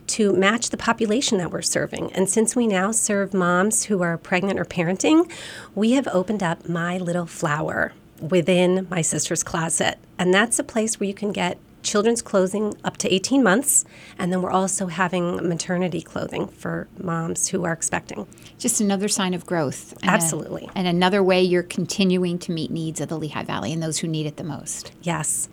to 0.10 0.32
match 0.32 0.70
the 0.70 0.78
population 0.78 1.40
that 1.40 1.50
we're 1.50 1.64
serving. 1.64 2.14
And 2.14 2.30
since 2.30 2.56
we 2.56 2.68
now 2.68 2.92
serve 2.92 3.34
moms 3.34 3.86
who 3.86 4.04
are 4.04 4.16
pregnant 4.16 4.60
or 4.60 4.66
parenting, 4.66 5.28
we 5.74 5.94
have 5.94 6.08
opened 6.10 6.44
up 6.44 6.70
My 6.70 7.00
Little 7.00 7.26
Flower 7.26 7.94
within 8.20 8.88
my 8.90 9.02
sister's 9.02 9.44
closet. 9.44 9.98
And 10.18 10.34
that's 10.34 10.60
a 10.60 10.64
place 10.64 11.00
where 11.00 11.08
you 11.08 11.14
can 11.14 11.32
get 11.32 11.58
children's 11.86 12.22
clothing 12.22 12.74
up 12.84 12.98
to 12.98 13.14
18 13.14 13.44
months. 13.44 13.86
And 14.18 14.34
then 14.34 14.42
we're 14.42 14.52
also 14.52 14.88
having 14.88 15.48
maternity 15.48 16.02
clothing 16.02 16.48
for 16.48 16.88
moms 16.98 17.50
who 17.50 17.64
are 17.64 17.72
expecting. 17.72 18.28
Just 18.58 18.82
another 18.82 19.08
sign 19.08 19.34
of 19.34 19.46
growth. 19.46 19.94
And 20.02 20.10
Absolutely. 20.10 20.66
A, 20.66 20.78
and 20.78 20.88
another 20.88 21.24
way 21.24 21.42
you're 21.42 21.64
continuing 21.64 22.40
to 22.40 22.52
meet 22.52 22.72
needs 22.72 23.00
of 23.00 23.10
the 23.10 23.18
Lehigh 23.18 23.44
Valley 23.44 23.72
and 23.72 23.82
those 23.82 24.00
who 24.00 24.08
need 24.08 24.26
it 24.26 24.38
the 24.38 24.44
most. 24.44 24.92
Yes. 25.02 25.48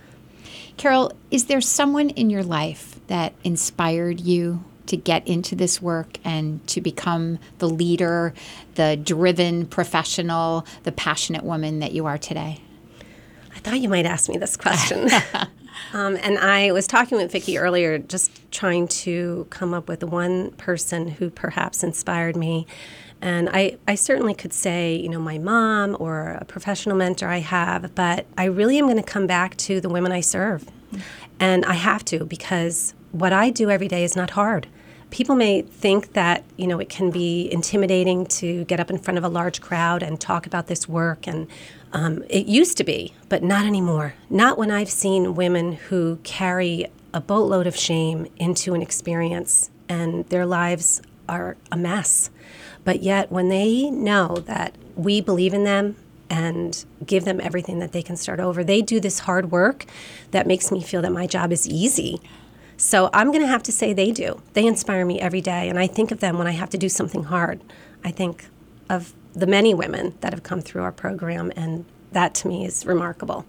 Carol, 0.77 1.13
is 1.31 1.47
there 1.47 1.61
someone 1.61 2.11
in 2.11 2.31
your 2.31 2.43
life 2.43 2.99
that 3.07 3.35
inspired 3.45 4.21
you 4.21 4.65
to 4.87 4.97
get 4.97 5.27
into 5.27 5.55
this 5.55 5.81
work 5.81 6.19
and 6.25 6.67
to 6.69 6.81
become 6.81 7.39
the 7.59 7.69
leader, 7.69 8.35
the 8.75 8.97
driven 8.97 9.67
professional, 9.67 10.67
the 10.83 10.93
passionate 10.93 11.45
woman 11.45 11.79
that 11.81 11.93
you 11.93 12.07
are 12.07 12.19
today? 12.19 12.61
I 13.55 13.59
thought 13.59 13.81
you 13.81 13.89
might 13.89 14.07
ask 14.07 14.29
me 14.29 14.39
this 14.39 14.57
question. 14.57 15.09
um, 15.93 16.17
and 16.17 16.39
I 16.39 16.73
was 16.73 16.87
talking 16.87 17.19
with 17.19 17.31
Vicki 17.31 17.59
earlier, 17.59 17.99
just 17.99 18.51
trying 18.51 18.89
to 18.89 19.47
come 19.51 19.75
up 19.75 19.89
with 19.89 20.03
one 20.03 20.51
person 20.53 21.09
who 21.09 21.31
perhaps 21.31 21.83
inspired 21.83 22.37
me. 22.37 22.67
And 23.21 23.49
I, 23.53 23.79
I 23.87 23.95
certainly 23.95 24.35
could 24.35 24.53
say, 24.53 24.97
you 24.97 25.09
know, 25.09 25.21
my 25.21 25.39
mom 25.39 25.97
or 26.01 26.39
a 26.41 26.45
professional 26.45 26.97
mentor 26.97 27.29
I 27.29 27.39
have, 27.39 27.95
but 27.95 28.27
I 28.37 28.47
really 28.47 28.79
am 28.79 28.87
going 28.87 28.97
to 28.97 29.03
come 29.03 29.29
back 29.29 29.57
to 29.59 29.81
the 29.81 29.89
women 29.89 30.11
I 30.11 30.21
serve. 30.21 30.69
And 31.39 31.65
I 31.65 31.75
have 31.75 32.05
to 32.07 32.25
because 32.25 32.95
what 33.13 33.33
I 33.33 33.51
do 33.51 33.71
every 33.71 33.89
day 33.89 34.05
is 34.05 34.17
not 34.17 34.31
hard. 34.31 34.67
People 35.11 35.37
may 35.37 35.63
think 35.63 36.15
that 36.15 36.43
you 36.57 36.67
know 36.67 36.79
it 36.79 36.89
can 36.89 37.11
be 37.11 37.49
intimidating 37.53 38.25
to 38.27 38.65
get 38.65 38.81
up 38.81 38.91
in 38.91 38.99
front 38.99 39.19
of 39.19 39.25
a 39.25 39.29
large 39.29 39.61
crowd 39.61 40.03
and 40.03 40.19
talk 40.19 40.47
about 40.47 40.67
this 40.67 40.89
work, 40.89 41.27
and 41.27 41.47
um, 41.93 42.25
it 42.31 42.47
used 42.47 42.79
to 42.79 42.85
be, 42.85 43.15
but 43.29 43.43
not 43.43 43.67
anymore. 43.67 44.15
Not 44.31 44.57
when 44.57 44.71
I've 44.71 44.91
seen 44.91 45.35
women 45.35 45.73
who 45.73 46.19
carry 46.23 46.87
a 47.13 47.21
boatload 47.21 47.67
of 47.67 47.77
shame 47.77 48.27
into 48.37 48.73
an 48.73 48.81
experience, 48.81 49.71
and 49.87 50.25
their 50.31 50.47
lives 50.47 51.03
are 51.29 51.59
a 51.71 51.77
mess. 51.77 52.31
But 52.85 53.03
yet, 53.03 53.31
when 53.31 53.51
they 53.51 53.91
know 53.91 54.37
that 54.47 54.75
we 54.97 55.21
believe 55.21 55.53
in 55.53 55.65
them 55.65 55.97
and 56.33 56.87
give 57.05 57.27
them 57.27 57.39
everything 57.43 57.79
that 57.81 57.93
they 57.93 58.03
can 58.03 58.17
start 58.17 58.41
over. 58.41 58.65
They 58.65 58.81
do 58.81 58.99
this 59.01 59.21
hard 59.21 59.51
work 59.51 59.85
that 60.31 60.47
makes 60.47 60.73
me 60.73 60.83
feel 60.83 61.03
that 61.03 61.13
my 61.13 61.27
job 61.27 61.53
is 61.53 61.69
easy. 61.69 62.23
So 62.83 63.11
I'm 63.13 63.29
going 63.29 63.43
to 63.43 63.47
have 63.47 63.63
to 63.63 63.73
say 63.73 63.93
they 63.93 64.11
do. 64.11 64.43
They 64.55 64.67
inspire 64.67 65.07
me 65.07 65.21
every 65.21 65.41
day, 65.41 65.69
and 65.69 65.79
I 65.79 65.87
think 65.87 66.11
of 66.11 66.19
them 66.19 66.37
when 66.37 66.49
I 66.49 66.51
have 66.51 66.69
to 66.71 66.77
do 66.77 66.89
something 66.89 67.23
hard. 67.23 67.63
I 68.05 68.11
think 68.11 68.49
of 68.91 69.15
the 69.35 69.47
many 69.47 69.73
women 69.73 70.19
that 70.21 70.33
have 70.33 70.43
come 70.43 70.61
through 70.61 70.83
our 70.83 70.91
program, 70.91 71.53
and 71.55 71.85
that 72.11 72.35
to 72.35 72.49
me 72.49 72.67
is 72.67 72.85
remarkable. 72.85 73.47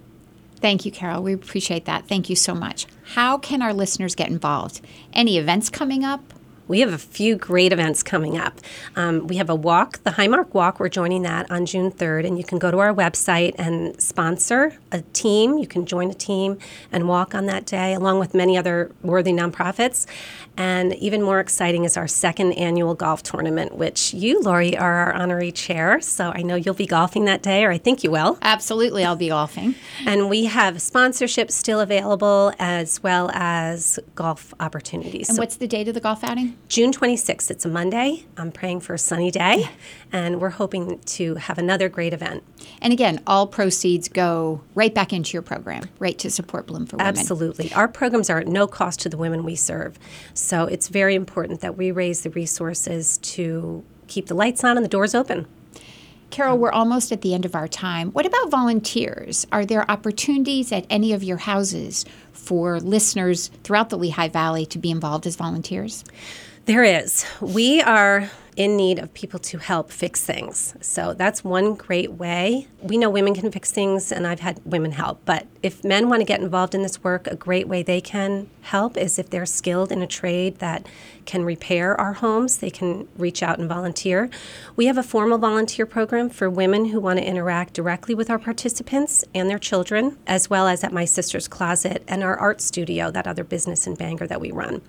Thank 0.57 0.85
you, 0.85 0.91
Carol. 0.91 1.23
We 1.23 1.33
appreciate 1.33 1.85
that. 1.85 2.07
Thank 2.07 2.29
you 2.29 2.35
so 2.35 2.53
much. 2.53 2.85
How 3.15 3.39
can 3.39 3.63
our 3.63 3.73
listeners 3.73 4.13
get 4.13 4.29
involved? 4.29 4.81
Any 5.13 5.39
events 5.39 5.67
coming 5.71 6.05
up? 6.05 6.21
We 6.67 6.79
have 6.79 6.93
a 6.93 6.97
few 6.97 7.35
great 7.35 7.73
events 7.73 8.03
coming 8.03 8.37
up. 8.37 8.59
Um, 8.95 9.27
we 9.27 9.35
have 9.35 9.49
a 9.49 9.55
walk, 9.55 10.01
the 10.03 10.11
Highmark 10.11 10.53
Walk. 10.53 10.79
We're 10.79 10.87
joining 10.87 11.23
that 11.23 11.51
on 11.51 11.65
June 11.65 11.91
3rd, 11.91 12.25
and 12.25 12.37
you 12.37 12.45
can 12.45 12.57
go 12.57 12.71
to 12.71 12.79
our 12.79 12.93
website 12.93 13.53
and 13.57 13.99
sponsor 14.01 14.77
a 14.91 15.01
team. 15.13 15.57
You 15.57 15.67
can 15.67 15.85
join 15.85 16.09
a 16.09 16.13
team 16.13 16.57
and 16.91 17.09
walk 17.09 17.35
on 17.35 17.47
that 17.47 17.65
day, 17.65 17.93
along 17.93 18.19
with 18.19 18.33
many 18.33 18.57
other 18.57 18.91
worthy 19.01 19.33
nonprofits. 19.33 20.05
And 20.55 20.93
even 20.95 21.21
more 21.21 21.39
exciting 21.39 21.83
is 21.83 21.97
our 21.97 22.07
second 22.07 22.53
annual 22.53 22.93
golf 22.93 23.23
tournament, 23.23 23.75
which 23.75 24.13
you, 24.13 24.41
Laurie, 24.41 24.77
are 24.77 24.93
our 24.93 25.13
honorary 25.13 25.51
chair. 25.51 25.99
So 26.01 26.31
I 26.33 26.43
know 26.43 26.55
you'll 26.55 26.75
be 26.75 26.85
golfing 26.85 27.25
that 27.25 27.41
day, 27.41 27.63
or 27.63 27.71
I 27.71 27.77
think 27.77 28.03
you 28.03 28.11
will. 28.11 28.37
Absolutely, 28.41 29.03
I'll 29.03 29.15
be 29.15 29.29
golfing. 29.29 29.75
And 30.05 30.29
we 30.29 30.45
have 30.45 30.75
sponsorships 30.75 31.51
still 31.51 31.79
available 31.79 32.53
as 32.59 33.01
well 33.01 33.31
as 33.33 33.99
golf 34.15 34.53
opportunities. 34.59 35.29
And 35.29 35.37
so 35.37 35.41
what's 35.41 35.55
the 35.55 35.67
date 35.67 35.87
of 35.87 35.95
the 35.95 35.99
golf 35.99 36.23
outing? 36.23 36.57
June 36.67 36.91
26th. 36.91 37.49
It's 37.49 37.65
a 37.65 37.69
Monday. 37.69 38.25
I'm 38.37 38.51
praying 38.51 38.81
for 38.81 38.93
a 38.93 38.99
sunny 38.99 39.31
day, 39.31 39.69
and 40.13 40.39
we're 40.39 40.51
hoping 40.51 40.99
to 40.99 41.35
have 41.35 41.57
another 41.57 41.89
great 41.89 42.13
event. 42.13 42.43
And 42.81 42.93
again, 42.93 43.21
all 43.25 43.47
proceeds 43.47 44.07
go 44.07 44.61
right 44.75 44.93
back 44.93 45.11
into 45.11 45.33
your 45.33 45.41
program, 45.41 45.89
right 45.97 46.17
to 46.19 46.29
support 46.29 46.67
Bloom 46.67 46.85
for 46.85 46.97
Women. 46.97 47.17
Absolutely. 47.17 47.73
Our 47.73 47.87
programs 47.87 48.29
are 48.29 48.37
at 48.37 48.47
no 48.47 48.67
cost 48.67 48.99
to 49.01 49.09
the 49.09 49.17
women 49.17 49.43
we 49.43 49.55
serve. 49.55 49.97
So 50.35 50.65
it's 50.65 50.87
very 50.87 51.15
important 51.15 51.61
that 51.61 51.75
we 51.75 51.91
raise 51.91 52.21
the 52.21 52.29
resources 52.29 53.17
to 53.17 53.83
keep 54.07 54.27
the 54.27 54.35
lights 54.35 54.63
on 54.63 54.77
and 54.77 54.85
the 54.85 54.89
doors 54.89 55.15
open. 55.15 55.47
Carol, 56.29 56.57
we're 56.57 56.71
almost 56.71 57.11
at 57.11 57.21
the 57.21 57.33
end 57.33 57.45
of 57.45 57.55
our 57.55 57.67
time. 57.67 58.11
What 58.11 58.25
about 58.25 58.49
volunteers? 58.49 59.45
Are 59.51 59.65
there 59.65 59.89
opportunities 59.89 60.71
at 60.71 60.85
any 60.89 61.13
of 61.13 61.23
your 61.23 61.37
houses 61.37 62.05
for 62.31 62.79
listeners 62.79 63.49
throughout 63.63 63.89
the 63.89 63.97
Lehigh 63.97 64.29
Valley 64.29 64.65
to 64.67 64.79
be 64.79 64.91
involved 64.91 65.27
as 65.27 65.35
volunteers? 65.35 66.03
There 66.65 66.83
is. 66.83 67.25
We 67.39 67.81
are 67.81 68.31
in 68.55 68.77
need 68.77 68.99
of 68.99 69.13
people 69.13 69.39
to 69.39 69.57
help 69.57 69.91
fix 69.91 70.23
things. 70.23 70.75
So 70.81 71.13
that's 71.13 71.43
one 71.43 71.75
great 71.75 72.13
way. 72.13 72.67
We 72.81 72.97
know 72.97 73.09
women 73.09 73.33
can 73.33 73.51
fix 73.51 73.71
things, 73.71 74.11
and 74.11 74.27
I've 74.27 74.39
had 74.39 74.59
women 74.65 74.91
help. 74.91 75.21
But 75.25 75.47
if 75.61 75.83
men 75.83 76.09
want 76.09 76.21
to 76.21 76.25
get 76.25 76.41
involved 76.41 76.75
in 76.75 76.81
this 76.81 77.03
work, 77.03 77.27
a 77.27 77.35
great 77.35 77.67
way 77.67 77.83
they 77.83 78.01
can 78.01 78.49
help 78.61 78.97
is 78.97 79.17
if 79.17 79.29
they're 79.29 79.45
skilled 79.45 79.91
in 79.91 80.01
a 80.01 80.07
trade 80.07 80.59
that 80.59 80.85
can 81.25 81.45
repair 81.45 81.99
our 81.99 82.13
homes, 82.13 82.57
they 82.57 82.69
can 82.69 83.07
reach 83.17 83.41
out 83.41 83.59
and 83.59 83.67
volunteer. 83.67 84.29
We 84.75 84.87
have 84.87 84.97
a 84.97 85.03
formal 85.03 85.37
volunteer 85.37 85.85
program 85.85 86.29
for 86.29 86.49
women 86.49 86.85
who 86.85 86.99
want 86.99 87.19
to 87.19 87.25
interact 87.25 87.73
directly 87.73 88.13
with 88.13 88.29
our 88.29 88.39
participants 88.39 89.23
and 89.33 89.49
their 89.49 89.59
children, 89.59 90.17
as 90.27 90.49
well 90.49 90.67
as 90.67 90.83
at 90.83 90.93
My 90.93 91.05
Sister's 91.05 91.47
Closet 91.47 92.03
and 92.07 92.23
our 92.23 92.37
art 92.37 92.61
studio, 92.61 93.11
that 93.11 93.27
other 93.27 93.43
business 93.43 93.87
in 93.87 93.95
Bangor 93.95 94.27
that 94.27 94.41
we 94.41 94.51
run. 94.51 94.81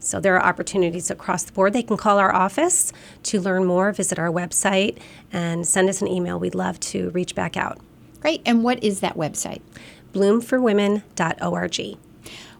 So 0.00 0.18
there 0.18 0.34
are 0.34 0.42
opportunities 0.42 1.10
across 1.10 1.44
the 1.44 1.52
board. 1.52 1.72
They 1.72 1.82
can 1.82 1.96
call 1.96 2.18
our 2.18 2.34
office 2.34 2.92
to 3.24 3.40
learn 3.40 3.64
more, 3.64 3.92
visit 3.92 4.18
our 4.18 4.30
website, 4.30 4.98
and 5.32 5.66
send 5.66 5.88
us 5.88 6.02
an 6.02 6.08
email. 6.08 6.38
We'd 6.40 6.54
love 6.54 6.80
to 6.80 7.10
reach 7.10 7.34
back 7.34 7.56
out. 7.56 7.78
Great. 8.20 8.42
And 8.44 8.64
what 8.64 8.82
is 8.82 9.00
that 9.00 9.16
website? 9.16 9.60
bloomforwomen.org. 10.12 11.98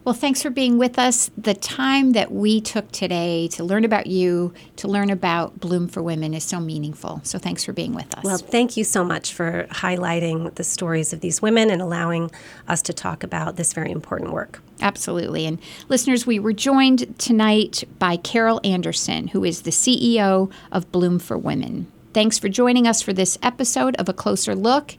Well, 0.03 0.15
thanks 0.15 0.41
for 0.41 0.49
being 0.49 0.79
with 0.79 0.97
us. 0.97 1.29
The 1.37 1.53
time 1.53 2.13
that 2.13 2.31
we 2.31 2.59
took 2.59 2.91
today 2.91 3.47
to 3.49 3.63
learn 3.63 3.85
about 3.85 4.07
you, 4.07 4.51
to 4.77 4.87
learn 4.87 5.11
about 5.11 5.59
Bloom 5.59 5.87
for 5.87 6.01
Women 6.01 6.33
is 6.33 6.43
so 6.43 6.59
meaningful. 6.59 7.21
So 7.23 7.37
thanks 7.37 7.63
for 7.63 7.71
being 7.71 7.93
with 7.93 8.17
us. 8.17 8.23
Well, 8.23 8.39
thank 8.39 8.75
you 8.75 8.83
so 8.83 9.03
much 9.03 9.31
for 9.31 9.67
highlighting 9.69 10.55
the 10.55 10.63
stories 10.63 11.13
of 11.13 11.21
these 11.21 11.39
women 11.39 11.69
and 11.69 11.83
allowing 11.83 12.31
us 12.67 12.81
to 12.83 12.93
talk 12.93 13.23
about 13.23 13.57
this 13.57 13.73
very 13.73 13.91
important 13.91 14.31
work. 14.31 14.63
Absolutely. 14.81 15.45
And 15.45 15.59
listeners, 15.87 16.25
we 16.25 16.39
were 16.39 16.53
joined 16.53 17.19
tonight 17.19 17.83
by 17.99 18.17
Carol 18.17 18.59
Andersen, 18.63 19.27
who 19.27 19.43
is 19.43 19.61
the 19.61 19.71
CEO 19.71 20.51
of 20.71 20.91
Bloom 20.91 21.19
for 21.19 21.37
Women. 21.37 21.91
Thanks 22.13 22.39
for 22.39 22.49
joining 22.49 22.87
us 22.87 23.03
for 23.03 23.13
this 23.13 23.37
episode 23.43 23.95
of 23.97 24.09
A 24.09 24.13
Closer 24.13 24.55
Look, 24.55 24.95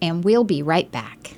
and 0.00 0.22
we'll 0.22 0.44
be 0.44 0.62
right 0.62 0.90
back. 0.92 1.34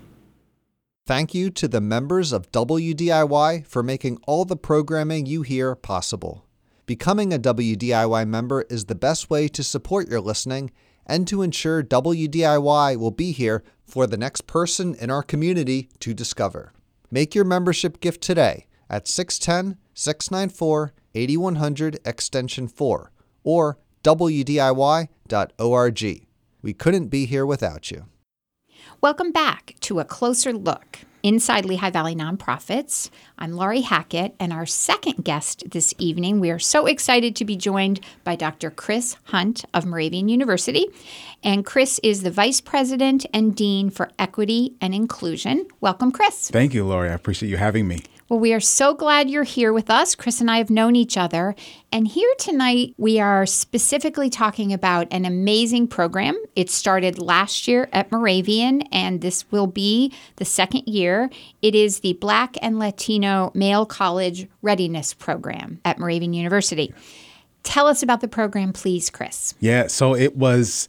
Thank 1.06 1.34
you 1.34 1.50
to 1.50 1.68
the 1.68 1.80
members 1.80 2.32
of 2.32 2.50
WDIY 2.50 3.64
for 3.68 3.84
making 3.84 4.18
all 4.26 4.44
the 4.44 4.56
programming 4.56 5.24
you 5.24 5.42
hear 5.42 5.76
possible. 5.76 6.44
Becoming 6.84 7.32
a 7.32 7.38
WDIY 7.38 8.26
member 8.26 8.62
is 8.62 8.86
the 8.86 8.96
best 8.96 9.30
way 9.30 9.46
to 9.46 9.62
support 9.62 10.08
your 10.08 10.20
listening 10.20 10.72
and 11.06 11.28
to 11.28 11.42
ensure 11.42 11.84
WDIY 11.84 12.96
will 12.96 13.12
be 13.12 13.30
here 13.30 13.62
for 13.84 14.08
the 14.08 14.16
next 14.16 14.48
person 14.48 14.96
in 14.96 15.08
our 15.08 15.22
community 15.22 15.88
to 16.00 16.12
discover. 16.12 16.72
Make 17.08 17.36
your 17.36 17.44
membership 17.44 18.00
gift 18.00 18.20
today 18.20 18.66
at 18.90 19.06
610 19.06 19.78
694 19.94 20.92
8100 21.14 22.00
Extension 22.04 22.66
4 22.66 23.12
or 23.44 23.78
WDIY.org. 24.02 25.08
We 26.62 26.74
couldn't 26.74 27.06
be 27.06 27.26
here 27.26 27.46
without 27.46 27.92
you. 27.92 28.06
Welcome 29.00 29.32
back 29.32 29.74
to 29.80 30.00
a 30.00 30.04
closer 30.04 30.52
look 30.52 31.00
inside 31.22 31.64
Lehigh 31.64 31.90
Valley 31.90 32.14
Nonprofits. 32.14 33.10
I'm 33.38 33.52
Laurie 33.52 33.80
Hackett, 33.80 34.34
and 34.38 34.52
our 34.52 34.64
second 34.64 35.24
guest 35.24 35.64
this 35.70 35.92
evening, 35.98 36.40
we 36.40 36.50
are 36.50 36.58
so 36.58 36.86
excited 36.86 37.34
to 37.36 37.44
be 37.44 37.56
joined 37.56 38.00
by 38.24 38.36
Dr. 38.36 38.70
Chris 38.70 39.16
Hunt 39.24 39.64
of 39.74 39.86
Moravian 39.86 40.28
University. 40.28 40.86
And 41.42 41.66
Chris 41.66 41.98
is 42.02 42.22
the 42.22 42.30
Vice 42.30 42.60
President 42.60 43.26
and 43.34 43.54
Dean 43.56 43.90
for 43.90 44.10
Equity 44.18 44.74
and 44.80 44.94
Inclusion. 44.94 45.66
Welcome, 45.80 46.12
Chris. 46.12 46.50
Thank 46.50 46.72
you, 46.72 46.84
Laurie. 46.84 47.10
I 47.10 47.14
appreciate 47.14 47.50
you 47.50 47.56
having 47.56 47.88
me. 47.88 48.02
Well, 48.28 48.40
we 48.40 48.52
are 48.52 48.60
so 48.60 48.92
glad 48.92 49.30
you're 49.30 49.44
here 49.44 49.72
with 49.72 49.88
us. 49.88 50.16
Chris 50.16 50.40
and 50.40 50.50
I 50.50 50.58
have 50.58 50.68
known 50.68 50.96
each 50.96 51.16
other. 51.16 51.54
And 51.92 52.08
here 52.08 52.32
tonight, 52.40 52.92
we 52.98 53.20
are 53.20 53.46
specifically 53.46 54.28
talking 54.30 54.72
about 54.72 55.06
an 55.12 55.24
amazing 55.24 55.86
program. 55.86 56.36
It 56.56 56.68
started 56.68 57.20
last 57.20 57.68
year 57.68 57.88
at 57.92 58.10
Moravian, 58.10 58.82
and 58.90 59.20
this 59.20 59.48
will 59.52 59.68
be 59.68 60.12
the 60.36 60.44
second 60.44 60.88
year. 60.88 61.30
It 61.62 61.76
is 61.76 62.00
the 62.00 62.14
Black 62.14 62.56
and 62.60 62.80
Latino 62.80 63.52
Male 63.54 63.86
College 63.86 64.48
Readiness 64.60 65.14
Program 65.14 65.80
at 65.84 66.00
Moravian 66.00 66.32
University. 66.32 66.92
Tell 67.62 67.86
us 67.86 68.02
about 68.02 68.22
the 68.22 68.28
program, 68.28 68.72
please, 68.72 69.08
Chris. 69.08 69.54
Yeah, 69.60 69.86
so 69.86 70.16
it 70.16 70.34
was 70.34 70.88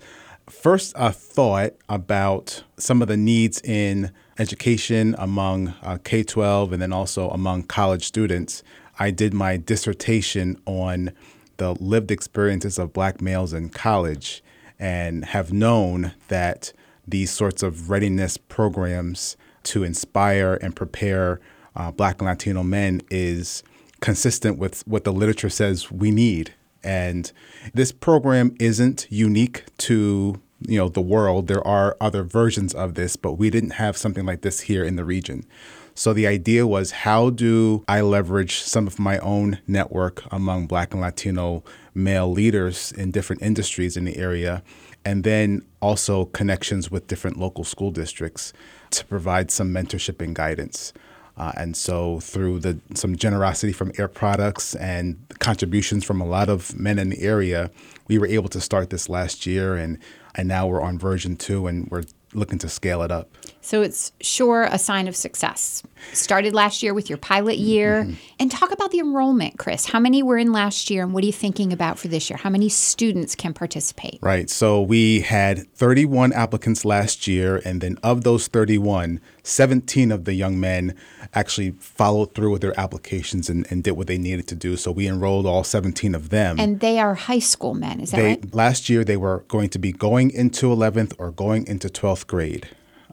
first 0.49 0.93
a 0.95 1.11
thought 1.11 1.73
about 1.87 2.63
some 2.77 3.03
of 3.03 3.07
the 3.07 3.17
needs 3.17 3.61
in 3.61 4.11
education 4.39 5.15
among 5.17 5.69
uh, 5.81 5.97
K 6.03 6.23
12 6.23 6.73
and 6.73 6.81
then 6.81 6.93
also 6.93 7.29
among 7.29 7.63
college 7.63 8.05
students. 8.05 8.63
I 8.99 9.11
did 9.11 9.33
my 9.33 9.57
dissertation 9.57 10.59
on 10.65 11.11
the 11.57 11.73
lived 11.73 12.11
experiences 12.11 12.77
of 12.77 12.93
black 12.93 13.21
males 13.21 13.53
in 13.53 13.69
college 13.69 14.43
and 14.79 15.25
have 15.25 15.51
known 15.51 16.13
that 16.27 16.71
these 17.07 17.31
sorts 17.31 17.63
of 17.63 17.89
readiness 17.89 18.37
programs 18.37 19.37
to 19.63 19.83
inspire 19.83 20.55
and 20.55 20.75
prepare 20.75 21.39
uh, 21.75 21.91
black 21.91 22.19
and 22.19 22.27
Latino 22.27 22.63
men 22.63 23.01
is 23.09 23.63
consistent 24.01 24.57
with 24.57 24.85
what 24.87 25.03
the 25.03 25.13
literature 25.13 25.49
says 25.49 25.91
we 25.91 26.11
need. 26.11 26.53
And 26.83 27.31
this 27.73 27.91
program 27.91 28.55
isn't 28.59 29.07
unique 29.09 29.65
to 29.79 30.39
you 30.61 30.77
know 30.77 30.89
the 30.89 31.01
world. 31.01 31.47
There 31.47 31.65
are 31.65 31.97
other 32.01 32.23
versions 32.23 32.73
of 32.73 32.95
this, 32.95 33.15
but 33.15 33.33
we 33.33 33.49
didn't 33.49 33.71
have 33.71 33.97
something 33.97 34.25
like 34.25 34.41
this 34.41 34.61
here 34.61 34.83
in 34.83 34.95
the 34.95 35.05
region. 35.05 35.45
So 35.93 36.13
the 36.13 36.27
idea 36.27 36.67
was 36.67 36.91
how 36.91 37.31
do 37.31 37.83
I 37.87 38.01
leverage 38.01 38.59
some 38.61 38.85
of 38.85 38.99
my 38.99 39.17
own 39.19 39.59
network 39.65 40.23
among 40.31 40.67
Black 40.67 40.93
and 40.93 41.01
Latino 41.01 41.63
male 41.95 42.31
leaders 42.31 42.91
in 42.91 43.09
different 43.09 43.41
industries 43.41 43.97
in 43.97 44.05
the 44.05 44.15
area, 44.17 44.61
and 45.03 45.23
then 45.23 45.63
also 45.81 46.25
connections 46.25 46.91
with 46.91 47.07
different 47.07 47.37
local 47.37 47.63
school 47.63 47.89
districts 47.89 48.53
to 48.91 49.05
provide 49.05 49.49
some 49.49 49.73
mentorship 49.73 50.21
and 50.21 50.35
guidance. 50.35 50.93
Uh, 51.37 51.51
and 51.55 51.77
so, 51.77 52.19
through 52.19 52.59
the 52.59 52.79
some 52.95 53.15
generosity 53.15 53.71
from 53.71 53.91
Air 53.97 54.07
Products 54.07 54.75
and 54.75 55.17
contributions 55.39 56.03
from 56.03 56.19
a 56.19 56.25
lot 56.25 56.49
of 56.49 56.77
men 56.79 56.97
in 56.97 57.09
the 57.09 57.21
area, 57.21 57.69
we 58.07 58.17
were 58.17 58.27
able 58.27 58.49
to 58.49 58.59
start 58.59 58.89
this 58.89 59.07
last 59.07 59.45
year, 59.45 59.75
and 59.75 59.99
and 60.37 60.47
now 60.47 60.67
we're 60.67 60.81
on 60.81 60.97
version 60.97 61.35
two, 61.35 61.67
and 61.67 61.87
we're 61.89 62.03
looking 62.33 62.59
to 62.59 62.69
scale 62.69 63.01
it 63.01 63.11
up. 63.11 63.35
So 63.67 63.81
it's 63.81 64.13
sure 64.21 64.63
a 64.63 64.79
sign 64.79 65.09
of 65.09 65.15
success. 65.17 65.83
Started 66.13 66.53
last 66.53 66.81
year 66.81 66.93
with 66.93 67.09
your 67.09 67.17
pilot 67.17 67.57
year. 67.57 68.03
Mm-hmm. 68.03 68.13
And 68.39 68.49
talk 68.49 68.71
about 68.71 68.91
the 68.91 68.99
enrollment, 68.99 69.59
Chris. 69.59 69.87
How 69.87 69.99
many 69.99 70.23
were 70.23 70.37
in 70.37 70.53
last 70.53 70.89
year 70.89 71.03
and 71.03 71.13
what 71.13 71.21
are 71.21 71.27
you 71.27 71.33
thinking 71.33 71.73
about 71.73 71.99
for 71.99 72.07
this 72.07 72.29
year? 72.29 72.37
How 72.37 72.49
many 72.49 72.69
students 72.69 73.35
can 73.35 73.53
participate? 73.53 74.19
Right. 74.21 74.49
So 74.49 74.81
we 74.81 75.19
had 75.19 75.69
31 75.73 76.31
applicants 76.31 76.85
last 76.85 77.27
year. 77.27 77.61
And 77.65 77.81
then 77.81 77.97
of 78.03 78.23
those 78.23 78.47
31, 78.47 79.19
17 79.43 80.13
of 80.13 80.23
the 80.23 80.33
young 80.33 80.57
men 80.61 80.95
actually 81.33 81.71
followed 81.71 82.33
through 82.33 82.51
with 82.53 82.61
their 82.61 82.79
applications 82.79 83.49
and, 83.49 83.69
and 83.69 83.83
did 83.83 83.91
what 83.91 84.07
they 84.07 84.17
needed 84.17 84.47
to 84.47 84.55
do. 84.55 84.77
So 84.77 84.93
we 84.93 85.09
enrolled 85.09 85.45
all 85.45 85.65
17 85.65 86.15
of 86.15 86.29
them. 86.29 86.57
And 86.57 86.79
they 86.79 86.99
are 86.99 87.15
high 87.15 87.39
school 87.39 87.73
men, 87.73 87.99
is 87.99 88.11
that 88.11 88.17
they, 88.17 88.27
right? 88.27 88.55
Last 88.55 88.87
year, 88.87 89.03
they 89.03 89.17
were 89.17 89.43
going 89.49 89.67
to 89.71 89.79
be 89.79 89.91
going 89.91 90.31
into 90.31 90.67
11th 90.67 91.15
or 91.17 91.31
going 91.31 91.67
into 91.67 91.89
12th 91.89 92.27
grade. 92.27 92.69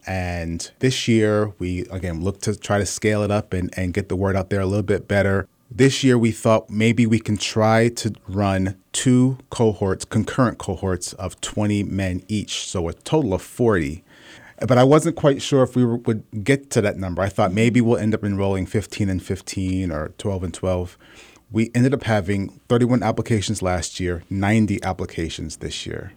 And 0.06 0.70
this 0.80 1.08
year, 1.08 1.52
we 1.58 1.86
again 1.90 2.22
look 2.22 2.40
to 2.42 2.56
try 2.56 2.78
to 2.78 2.86
scale 2.86 3.22
it 3.22 3.30
up 3.30 3.52
and, 3.52 3.72
and 3.76 3.94
get 3.94 4.08
the 4.08 4.16
word 4.16 4.36
out 4.36 4.50
there 4.50 4.60
a 4.60 4.66
little 4.66 4.82
bit 4.82 5.08
better. 5.08 5.48
This 5.70 6.04
year, 6.04 6.18
we 6.18 6.30
thought 6.30 6.70
maybe 6.70 7.06
we 7.06 7.18
can 7.18 7.36
try 7.36 7.88
to 7.88 8.12
run 8.28 8.76
two 8.92 9.38
cohorts, 9.50 10.04
concurrent 10.04 10.58
cohorts 10.58 11.14
of 11.14 11.40
20 11.40 11.82
men 11.84 12.22
each, 12.28 12.66
so 12.68 12.88
a 12.88 12.92
total 12.92 13.34
of 13.34 13.42
40. 13.42 14.04
But 14.68 14.78
I 14.78 14.84
wasn't 14.84 15.16
quite 15.16 15.42
sure 15.42 15.62
if 15.62 15.74
we 15.74 15.84
would 15.84 16.44
get 16.44 16.70
to 16.70 16.80
that 16.82 16.96
number. 16.96 17.22
I 17.22 17.28
thought 17.28 17.52
maybe 17.52 17.80
we'll 17.80 17.98
end 17.98 18.14
up 18.14 18.22
enrolling 18.22 18.66
15 18.66 19.08
and 19.08 19.22
15 19.22 19.90
or 19.90 20.08
12 20.16 20.44
and 20.44 20.54
12. 20.54 20.98
We 21.50 21.70
ended 21.74 21.92
up 21.92 22.04
having 22.04 22.60
31 22.68 23.02
applications 23.02 23.62
last 23.62 23.98
year, 23.98 24.22
90 24.30 24.82
applications 24.82 25.56
this 25.56 25.86
year. 25.86 26.12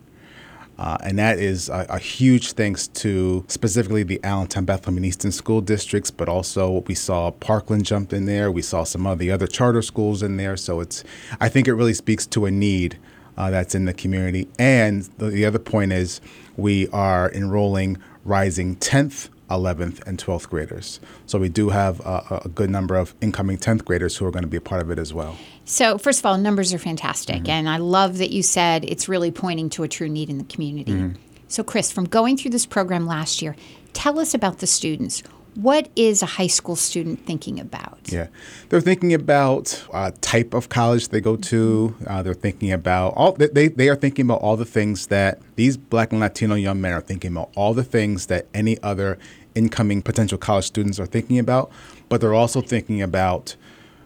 Uh, 0.78 0.98
and 1.04 1.18
that 1.18 1.40
is 1.40 1.70
a, 1.70 1.88
a, 1.90 1.98
huge 1.98 2.52
thanks 2.52 2.88
to 2.88 3.44
specifically 3.48 4.04
the 4.04 4.20
Allentown, 4.24 4.64
Bethlehem, 4.64 4.98
and 4.98 5.06
Easton 5.06 5.32
school 5.32 5.60
districts, 5.60 6.12
but 6.12 6.30
also 6.30 6.84
we 6.86 6.94
saw 6.94 7.32
Parkland 7.32 7.84
jumped 7.84 8.14
in 8.14 8.26
there. 8.26 8.52
We 8.52 8.62
saw 8.62 8.84
some 8.84 9.08
of 9.08 9.18
the 9.18 9.32
other 9.32 9.48
charter 9.48 9.82
schools 9.82 10.22
in 10.22 10.38
there. 10.38 10.56
So 10.56 10.80
it's, 10.80 11.04
I 11.42 11.50
think 11.50 11.68
it 11.68 11.74
really 11.74 11.96
speaks 11.96 12.28
to 12.28 12.46
a 12.46 12.52
need 12.52 13.00
uh, 13.38 13.50
that's 13.50 13.74
in 13.74 13.86
the 13.86 13.94
community. 13.94 14.48
And 14.60 15.04
the, 15.18 15.28
the 15.28 15.46
other 15.46 15.60
point 15.60 15.94
is 15.94 16.22
we 16.58 16.88
are 16.90 17.32
enrolling 17.32 17.98
rising 18.24 18.76
10th 18.76 19.30
11th 19.50 20.06
and 20.06 20.18
12th 20.18 20.50
graders. 20.50 21.00
So 21.26 21.40
we 21.40 21.50
do 21.50 21.70
have 21.70 22.00
a, 22.02 22.42
a, 22.46 22.50
good 22.50 22.70
number 22.70 22.96
of 22.96 23.16
incoming 23.22 23.58
10th 23.58 23.86
graders 23.86 24.18
who 24.18 24.26
are 24.26 24.32
going 24.32 24.44
to 24.44 24.50
be 24.50 24.58
a 24.58 24.62
part 24.62 24.82
of 24.82 24.92
it 24.92 25.00
as 25.00 25.14
well. 25.14 25.38
So, 25.66 25.98
first 25.98 26.20
of 26.20 26.26
all, 26.26 26.38
numbers 26.38 26.74
are 26.74 26.78
fantastic. 26.78 27.44
Mm-hmm. 27.44 27.50
And 27.50 27.70
I 27.70 27.78
love 27.78 28.18
that 28.18 28.32
you 28.32 28.44
said 28.44 28.84
it's 28.86 29.08
really 29.08 29.32
pointing 29.32 29.70
to 29.72 29.84
a 29.84 29.88
true 29.88 30.10
need 30.10 30.30
in 30.30 30.38
the 30.38 30.44
community. 30.46 30.94
Mm-hmm. 30.94 31.22
So, 31.48 31.64
Chris, 31.64 31.92
from 31.92 32.06
going 32.06 32.38
through 32.38 32.52
this 32.52 32.66
program 32.66 33.06
last 33.06 33.42
year, 33.42 33.56
tell 33.94 34.20
us 34.20 34.34
about 34.34 34.60
the 34.60 34.68
students. 34.68 35.24
What 35.58 35.90
is 35.96 36.22
a 36.22 36.28
high 36.28 36.48
school 36.48 36.76
student 36.76 37.26
thinking 37.26 37.60
about? 37.60 37.98
Yeah, 38.06 38.28
they're 38.70 38.80
thinking 38.80 39.12
about 39.16 39.84
uh, 39.92 40.12
type 40.22 40.54
of 40.54 40.70
college 40.70 41.08
they 41.08 41.20
go 41.20 41.36
to. 41.36 41.96
Mm-hmm. 41.98 42.04
Uh, 42.08 42.22
they're 42.22 42.36
thinking 42.36 42.72
about 42.72 43.16
all 43.16 43.32
they, 43.32 43.68
they 43.68 43.90
are 43.90 43.96
thinking 43.96 44.28
about 44.28 44.42
all 44.42 44.56
the 44.56 44.66
things 44.66 45.08
that 45.08 45.42
these 45.56 45.76
Black 45.76 46.12
and 46.12 46.22
Latino 46.22 46.54
young 46.54 46.80
men 46.80 46.94
are 46.94 47.02
thinking 47.02 47.32
about. 47.32 47.50
All 47.56 47.74
the 47.74 47.84
things 47.84 48.28
that 48.28 48.46
any 48.54 48.78
other 48.84 49.18
incoming 49.56 50.04
potential 50.04 50.38
college 50.38 50.66
students 50.66 51.00
are 51.00 51.08
thinking 51.08 51.40
about, 51.40 51.72
but 52.08 52.22
they're 52.22 52.36
also 52.36 52.62
thinking 52.62 53.02
about 53.02 53.56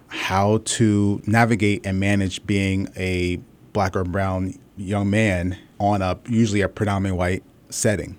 how 0.08 0.62
to 0.64 1.22
navigate 1.26 1.86
and 1.86 2.00
manage 2.00 2.46
being 2.46 2.88
a 2.96 3.42
black 3.74 3.94
or 3.98 4.06
brown 4.06 4.58
young 4.78 5.10
man 5.10 5.58
on 5.80 6.02
a 6.02 6.18
usually 6.30 6.62
a 6.62 6.70
predominantly 6.70 7.18
white 7.18 7.44
setting. 7.70 8.18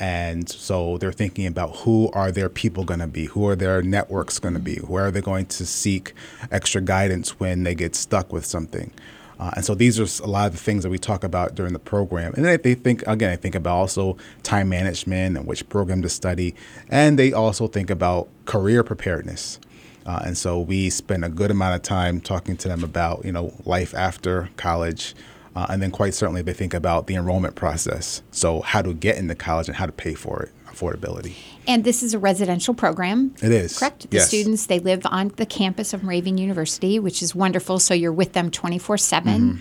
And 0.00 0.48
so 0.48 0.96
they're 0.96 1.12
thinking 1.12 1.46
about 1.46 1.76
who 1.76 2.10
are 2.12 2.32
their 2.32 2.48
people 2.48 2.84
going 2.84 3.00
to 3.00 3.06
be? 3.06 3.26
Who 3.26 3.46
are 3.46 3.54
their 3.54 3.82
networks 3.82 4.38
going 4.38 4.54
to 4.54 4.60
be? 4.60 4.76
Where 4.76 5.06
are 5.06 5.10
they 5.10 5.20
going 5.20 5.44
to 5.46 5.66
seek 5.66 6.14
extra 6.50 6.80
guidance 6.80 7.38
when 7.38 7.64
they 7.64 7.74
get 7.74 7.94
stuck 7.94 8.32
with 8.32 8.46
something? 8.46 8.92
Uh, 9.38 9.50
and 9.56 9.64
so 9.64 9.74
these 9.74 10.00
are 10.00 10.24
a 10.24 10.26
lot 10.26 10.46
of 10.46 10.52
the 10.52 10.58
things 10.58 10.82
that 10.82 10.90
we 10.90 10.98
talk 10.98 11.22
about 11.22 11.54
during 11.54 11.74
the 11.74 11.78
program. 11.78 12.32
And 12.34 12.44
then 12.44 12.58
they 12.62 12.74
think, 12.74 13.02
again, 13.06 13.30
I 13.30 13.36
think 13.36 13.54
about 13.54 13.76
also 13.76 14.16
time 14.42 14.70
management 14.70 15.36
and 15.36 15.46
which 15.46 15.68
program 15.68 16.02
to 16.02 16.08
study. 16.08 16.54
And 16.88 17.18
they 17.18 17.32
also 17.32 17.66
think 17.66 17.90
about 17.90 18.28
career 18.46 18.82
preparedness. 18.82 19.60
Uh, 20.06 20.20
and 20.24 20.36
so 20.36 20.60
we 20.60 20.90
spend 20.90 21.24
a 21.24 21.28
good 21.28 21.50
amount 21.50 21.74
of 21.74 21.82
time 21.82 22.20
talking 22.20 22.56
to 22.56 22.68
them 22.68 22.82
about, 22.82 23.24
you 23.24 23.32
know, 23.32 23.54
life 23.64 23.94
after 23.94 24.48
college. 24.56 25.14
Uh, 25.56 25.66
and 25.68 25.82
then 25.82 25.90
quite 25.90 26.14
certainly 26.14 26.42
they 26.42 26.52
think 26.52 26.72
about 26.74 27.06
the 27.06 27.14
enrollment 27.14 27.54
process. 27.56 28.22
So 28.30 28.60
how 28.60 28.82
to 28.82 28.94
get 28.94 29.16
into 29.16 29.34
college 29.34 29.68
and 29.68 29.76
how 29.76 29.86
to 29.86 29.92
pay 29.92 30.14
for 30.14 30.42
it, 30.42 30.52
affordability. 30.68 31.34
And 31.66 31.82
this 31.84 32.02
is 32.02 32.14
a 32.14 32.18
residential 32.18 32.72
program. 32.72 33.34
It 33.42 33.50
is. 33.52 33.78
Correct? 33.78 34.10
The 34.10 34.18
Yes. 34.18 34.28
students, 34.28 34.66
they 34.66 34.78
live 34.78 35.02
on 35.06 35.32
the 35.36 35.46
campus 35.46 35.92
of 35.92 36.02
Moravian 36.02 36.38
University, 36.38 36.98
which 36.98 37.22
is 37.22 37.34
wonderful. 37.34 37.78
So 37.80 37.94
you're 37.94 38.12
with 38.12 38.32
them 38.32 38.50
24 38.50 38.98
7. 38.98 39.40
Mm-hmm. 39.40 39.60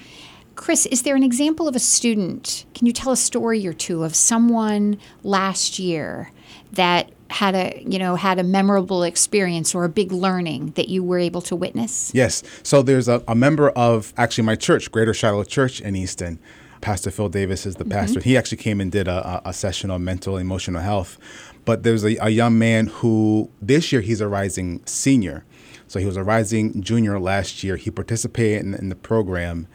Chris, 0.56 0.86
is 0.88 1.04
there 1.04 1.15
an 1.15 1.23
example 1.23 1.67
of 1.67 1.75
a 1.75 1.80
student? 1.80 2.65
Can 2.75 2.86
you 2.86 2.93
tell 2.93 3.12
a 3.13 3.17
story 3.17 3.65
or 3.65 3.73
two 3.73 4.04
of 4.04 4.13
someone 4.15 4.97
last 5.23 5.80
year 5.80 6.32
that 6.73 7.12
had 7.30 7.56
a, 7.56 7.84
you 7.86 8.00
know, 8.00 8.15
had 8.15 8.39
a 8.39 8.44
memorable 8.44 9.04
experience 9.04 9.76
or 9.76 9.84
a 9.84 9.89
big 9.89 10.12
learning 10.12 10.72
that 10.72 10.89
you 10.89 11.04
were 11.04 11.20
able 11.20 11.42
to 11.42 11.56
witness? 11.56 12.12
Yes. 12.13 12.44
So 12.63 12.82
there's 12.82 13.08
a, 13.08 13.24
a 13.28 13.36
member 13.36 13.70
of 13.72 14.13
actually 14.18 14.46
my 14.46 14.56
church, 14.56 14.92
Greater 14.92 15.13
Shiloh 15.13 15.44
Church 15.44 15.82
in 15.82 15.96
Easton. 15.96 16.39
Pastor 16.82 17.12
Phil 17.12 17.30
Davis 17.30 17.65
is 17.65 17.76
the 17.76 17.84
mm-hmm. 17.84 17.92
pastor. 17.92 18.22
He 18.22 18.38
actually 18.38 18.58
came 18.60 18.80
and 18.80 18.92
did 18.92 19.08
a, 19.08 19.42
a 19.46 19.54
session 19.54 19.92
on 19.92 20.04
mental 20.04 20.38
and 20.38 20.46
emotional 20.46 20.82
health. 20.82 21.18
But 21.65 21.84
there's 21.84 22.04
a, 22.04 22.15
a 22.22 22.30
young 22.30 22.58
man 22.58 22.88
who 22.88 23.52
this 23.62 23.92
year 23.92 24.02
he's 24.02 24.22
a 24.22 24.28
rising 24.28 24.82
senior. 24.86 25.46
So 25.88 26.00
he 26.00 26.06
was 26.06 26.18
a 26.18 26.24
rising 26.24 26.82
junior 26.82 27.20
last 27.20 27.63
year. 27.63 27.76
He 27.76 27.92
participated 27.92 28.65
in, 28.65 28.74
in 28.76 28.89
the 28.89 28.96
program. 28.96 29.68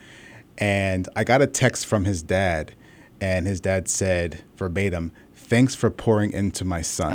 And 0.59 1.09
I 1.15 1.25
got 1.25 1.43
a 1.43 1.47
text 1.47 1.87
from 1.87 2.05
his 2.05 2.23
dad. 2.23 2.75
And 3.21 3.47
his 3.47 3.61
dad 3.61 3.89
said 3.89 4.43
verbatim, 4.57 5.13
Thanks 5.45 5.75
for 5.75 5.91
pouring 5.91 6.33
into 6.33 6.65
my 6.65 6.83
son. 6.83 7.13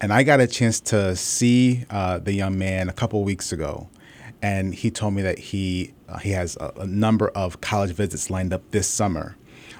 And 0.00 0.12
I 0.12 0.22
got 0.22 0.40
a 0.40 0.46
chance 0.46 0.78
to 0.80 1.16
see 1.16 1.84
uh, 1.90 2.18
the 2.18 2.32
young 2.32 2.56
man 2.58 2.88
a 2.88 2.92
couple 2.92 3.24
weeks 3.24 3.50
ago, 3.52 3.88
and 4.40 4.72
he 4.74 4.90
told 4.90 5.14
me 5.14 5.22
that 5.22 5.38
he 5.38 5.92
uh, 6.08 6.18
he 6.18 6.30
has 6.30 6.56
a, 6.60 6.72
a 6.76 6.86
number 6.86 7.28
of 7.30 7.60
college 7.60 7.90
visits 7.92 8.30
lined 8.30 8.52
up 8.52 8.62
this 8.70 8.86
summer, 8.86 9.36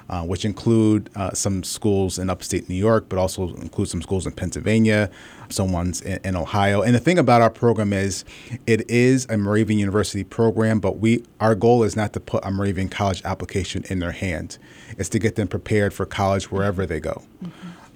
uh, 0.09 0.23
which 0.23 0.45
include 0.45 1.09
uh, 1.15 1.31
some 1.33 1.63
schools 1.63 2.17
in 2.17 2.29
upstate 2.29 2.67
New 2.67 2.75
York, 2.75 3.07
but 3.09 3.19
also 3.19 3.49
include 3.55 3.87
some 3.87 4.01
schools 4.01 4.25
in 4.25 4.31
Pennsylvania, 4.31 5.09
some 5.49 5.71
ones 5.71 6.01
in, 6.01 6.19
in 6.23 6.35
Ohio. 6.35 6.81
And 6.81 6.95
the 6.95 6.99
thing 6.99 7.19
about 7.19 7.41
our 7.41 7.49
program 7.49 7.93
is, 7.93 8.25
it 8.65 8.89
is 8.89 9.27
a 9.29 9.37
Moravian 9.37 9.79
University 9.79 10.23
program, 10.23 10.79
but 10.79 10.99
we 10.99 11.23
our 11.39 11.55
goal 11.55 11.83
is 11.83 11.95
not 11.95 12.13
to 12.13 12.19
put 12.19 12.43
a 12.43 12.51
Moravian 12.51 12.89
college 12.89 13.21
application 13.23 13.85
in 13.89 13.99
their 13.99 14.11
hand; 14.11 14.57
it's 14.97 15.09
to 15.09 15.19
get 15.19 15.35
them 15.35 15.47
prepared 15.47 15.93
for 15.93 16.05
college 16.05 16.51
wherever 16.51 16.85
they 16.85 16.99
go. 16.99 17.23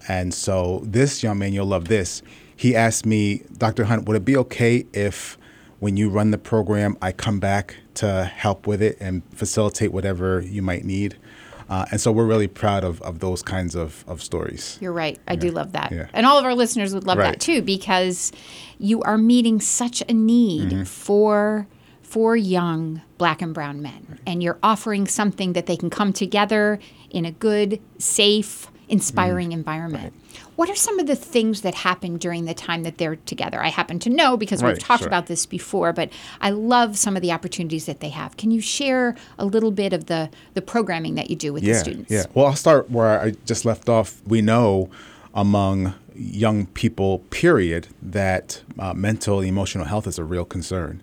And 0.08 0.34
so 0.34 0.82
this 0.84 1.24
young 1.24 1.40
man, 1.40 1.54
you'll 1.54 1.66
love 1.66 1.88
this. 1.88 2.22
He 2.56 2.76
asked 2.76 3.06
me, 3.06 3.44
Dr. 3.58 3.86
Hunt, 3.86 4.06
would 4.08 4.18
it 4.18 4.26
be 4.26 4.38
okay 4.38 4.86
if 4.94 5.38
when 5.80 5.98
you 5.98 6.10
run 6.10 6.32
the 6.32 6.38
program, 6.38 6.98
I 7.02 7.12
come 7.12 7.40
back 7.40 7.76
to 7.96 8.26
help 8.26 8.68
with 8.68 8.82
it 8.82 8.98
and 9.00 9.24
facilitate 9.34 9.92
whatever 9.92 10.42
you 10.42 10.62
might 10.62 10.86
need? 10.86 11.18
Uh, 11.70 11.86
and 11.92 12.00
so 12.02 12.12
we're 12.12 12.26
really 12.26 12.48
proud 12.48 12.84
of, 12.84 13.02
of 13.02 13.20
those 13.20 13.42
kinds 13.42 13.76
of, 13.76 14.04
of 14.08 14.22
stories. 14.22 14.78
You're 14.82 14.94
right. 14.94 15.20
I 15.28 15.36
do 15.36 15.52
love 15.52 15.72
that. 15.74 15.92
Yeah. 15.92 16.08
And 16.14 16.26
all 16.26 16.38
of 16.38 16.46
our 16.46 16.56
listeners 16.56 16.94
would 16.94 17.06
love 17.06 17.18
that 17.18 17.40
too 17.40 17.62
because 17.62 18.32
you 18.80 19.02
are 19.04 19.18
meeting 19.18 19.60
such 19.62 20.04
a 20.08 20.14
need 20.14 20.64
Mm-hmm. 20.72 20.84
for 20.84 21.68
for 22.02 22.36
young 22.36 23.02
black 23.18 23.42
and 23.42 23.56
brown 23.56 23.82
men 23.82 24.20
and 24.28 24.44
you're 24.44 24.60
offering 24.62 25.08
something 25.08 25.54
that 25.54 25.66
they 25.66 25.76
can 25.76 25.90
come 25.90 26.14
together 26.14 26.78
in 27.10 27.26
a 27.26 27.32
good, 27.32 27.82
safe, 27.98 28.68
inspiring 28.94 29.50
Mm-hmm. 29.50 29.60
environment. 29.60 30.14
What 30.56 30.70
are 30.70 30.76
some 30.76 31.00
of 31.00 31.08
the 31.08 31.16
things 31.16 31.62
that 31.62 31.74
happen 31.74 32.18
during 32.18 32.46
the 32.46 32.54
time 32.54 32.84
that 32.84 32.98
they're 33.00 33.16
together? 33.16 33.60
I 33.62 33.70
happen 33.70 33.98
to 34.00 34.10
know 34.10 34.38
because 34.38 34.62
we've 34.64 34.78
talked 34.78 35.02
sure. 35.02 35.08
about 35.08 35.26
this 35.26 35.48
before, 35.48 35.92
but 35.94 36.10
I 36.42 36.52
love 36.52 36.96
some 36.98 37.16
of 37.16 37.22
the 37.24 37.32
opportunities 37.32 37.86
that 37.88 38.00
they 38.02 38.10
have. 38.10 38.38
Can 38.38 38.52
you 38.52 38.62
share 38.62 39.16
a 39.40 39.46
little 39.46 39.72
bit 39.72 39.94
of 39.94 40.06
the 40.06 40.30
the 40.54 40.62
programming 40.62 41.16
that 41.16 41.30
you 41.32 41.36
do 41.36 41.52
with 41.54 41.64
the 41.64 41.74
students? 41.74 42.12
yeah. 42.12 42.26
Well, 42.36 42.46
I'll 42.46 42.56
start 42.56 42.92
where 42.92 43.20
I 43.20 43.32
just 43.46 43.66
left 43.66 43.90
off. 43.90 44.22
We 44.28 44.42
know 44.42 44.90
among 45.34 45.96
young 46.16 46.68
people, 46.68 47.20
period, 47.32 47.88
that 48.02 48.62
uh, 48.78 48.94
mental 48.94 49.40
and 49.40 49.48
emotional 49.50 49.86
health 49.86 50.06
is 50.08 50.20
a 50.20 50.24
real 50.24 50.46
concern. 50.46 51.02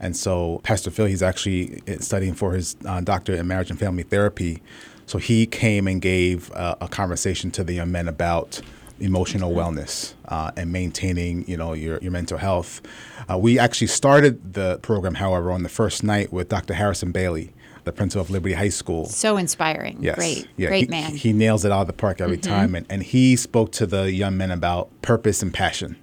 And 0.00 0.16
so, 0.16 0.60
Pastor 0.62 0.90
Phil, 0.90 1.06
he's 1.06 1.22
actually 1.22 1.82
uh, 1.88 1.98
studying 2.00 2.34
for 2.34 2.52
his 2.52 2.76
uh, 2.84 3.00
doctorate 3.00 3.38
in 3.38 3.46
marriage 3.46 3.70
and 3.70 3.78
family 3.78 4.02
therapy. 4.02 4.62
So 5.06 5.18
he 5.18 5.46
came 5.46 5.86
and 5.86 6.02
gave 6.02 6.50
uh, 6.52 6.76
a 6.80 6.88
conversation 6.88 7.50
to 7.52 7.64
the 7.64 7.74
young 7.74 7.92
men 7.92 8.08
about 8.08 8.60
emotional 8.98 9.52
wellness 9.52 10.14
uh, 10.28 10.50
and 10.56 10.72
maintaining, 10.72 11.48
you 11.48 11.56
know, 11.56 11.74
your, 11.74 11.98
your 12.00 12.10
mental 12.10 12.38
health. 12.38 12.80
Uh, 13.30 13.38
we 13.38 13.58
actually 13.58 13.86
started 13.86 14.54
the 14.54 14.78
program, 14.78 15.14
however, 15.14 15.50
on 15.50 15.62
the 15.62 15.68
first 15.68 16.02
night 16.02 16.32
with 16.32 16.48
Dr. 16.48 16.74
Harrison 16.74 17.12
Bailey, 17.12 17.52
the 17.84 17.92
principal 17.92 18.22
of 18.22 18.30
Liberty 18.30 18.54
High 18.54 18.70
School. 18.70 19.06
So 19.06 19.36
inspiring. 19.36 19.98
Yes. 20.00 20.16
Great. 20.16 20.48
Yeah, 20.56 20.68
Great 20.68 20.84
he, 20.84 20.90
man. 20.90 21.14
He 21.14 21.32
nails 21.32 21.64
it 21.64 21.72
out 21.72 21.82
of 21.82 21.86
the 21.86 21.92
park 21.92 22.20
every 22.20 22.38
time. 22.38 22.74
And, 22.74 22.86
and 22.90 23.02
he 23.02 23.36
spoke 23.36 23.72
to 23.72 23.86
the 23.86 24.10
young 24.10 24.36
men 24.36 24.50
about 24.50 24.90
purpose 25.02 25.42
and 25.42 25.52
passion 25.52 25.96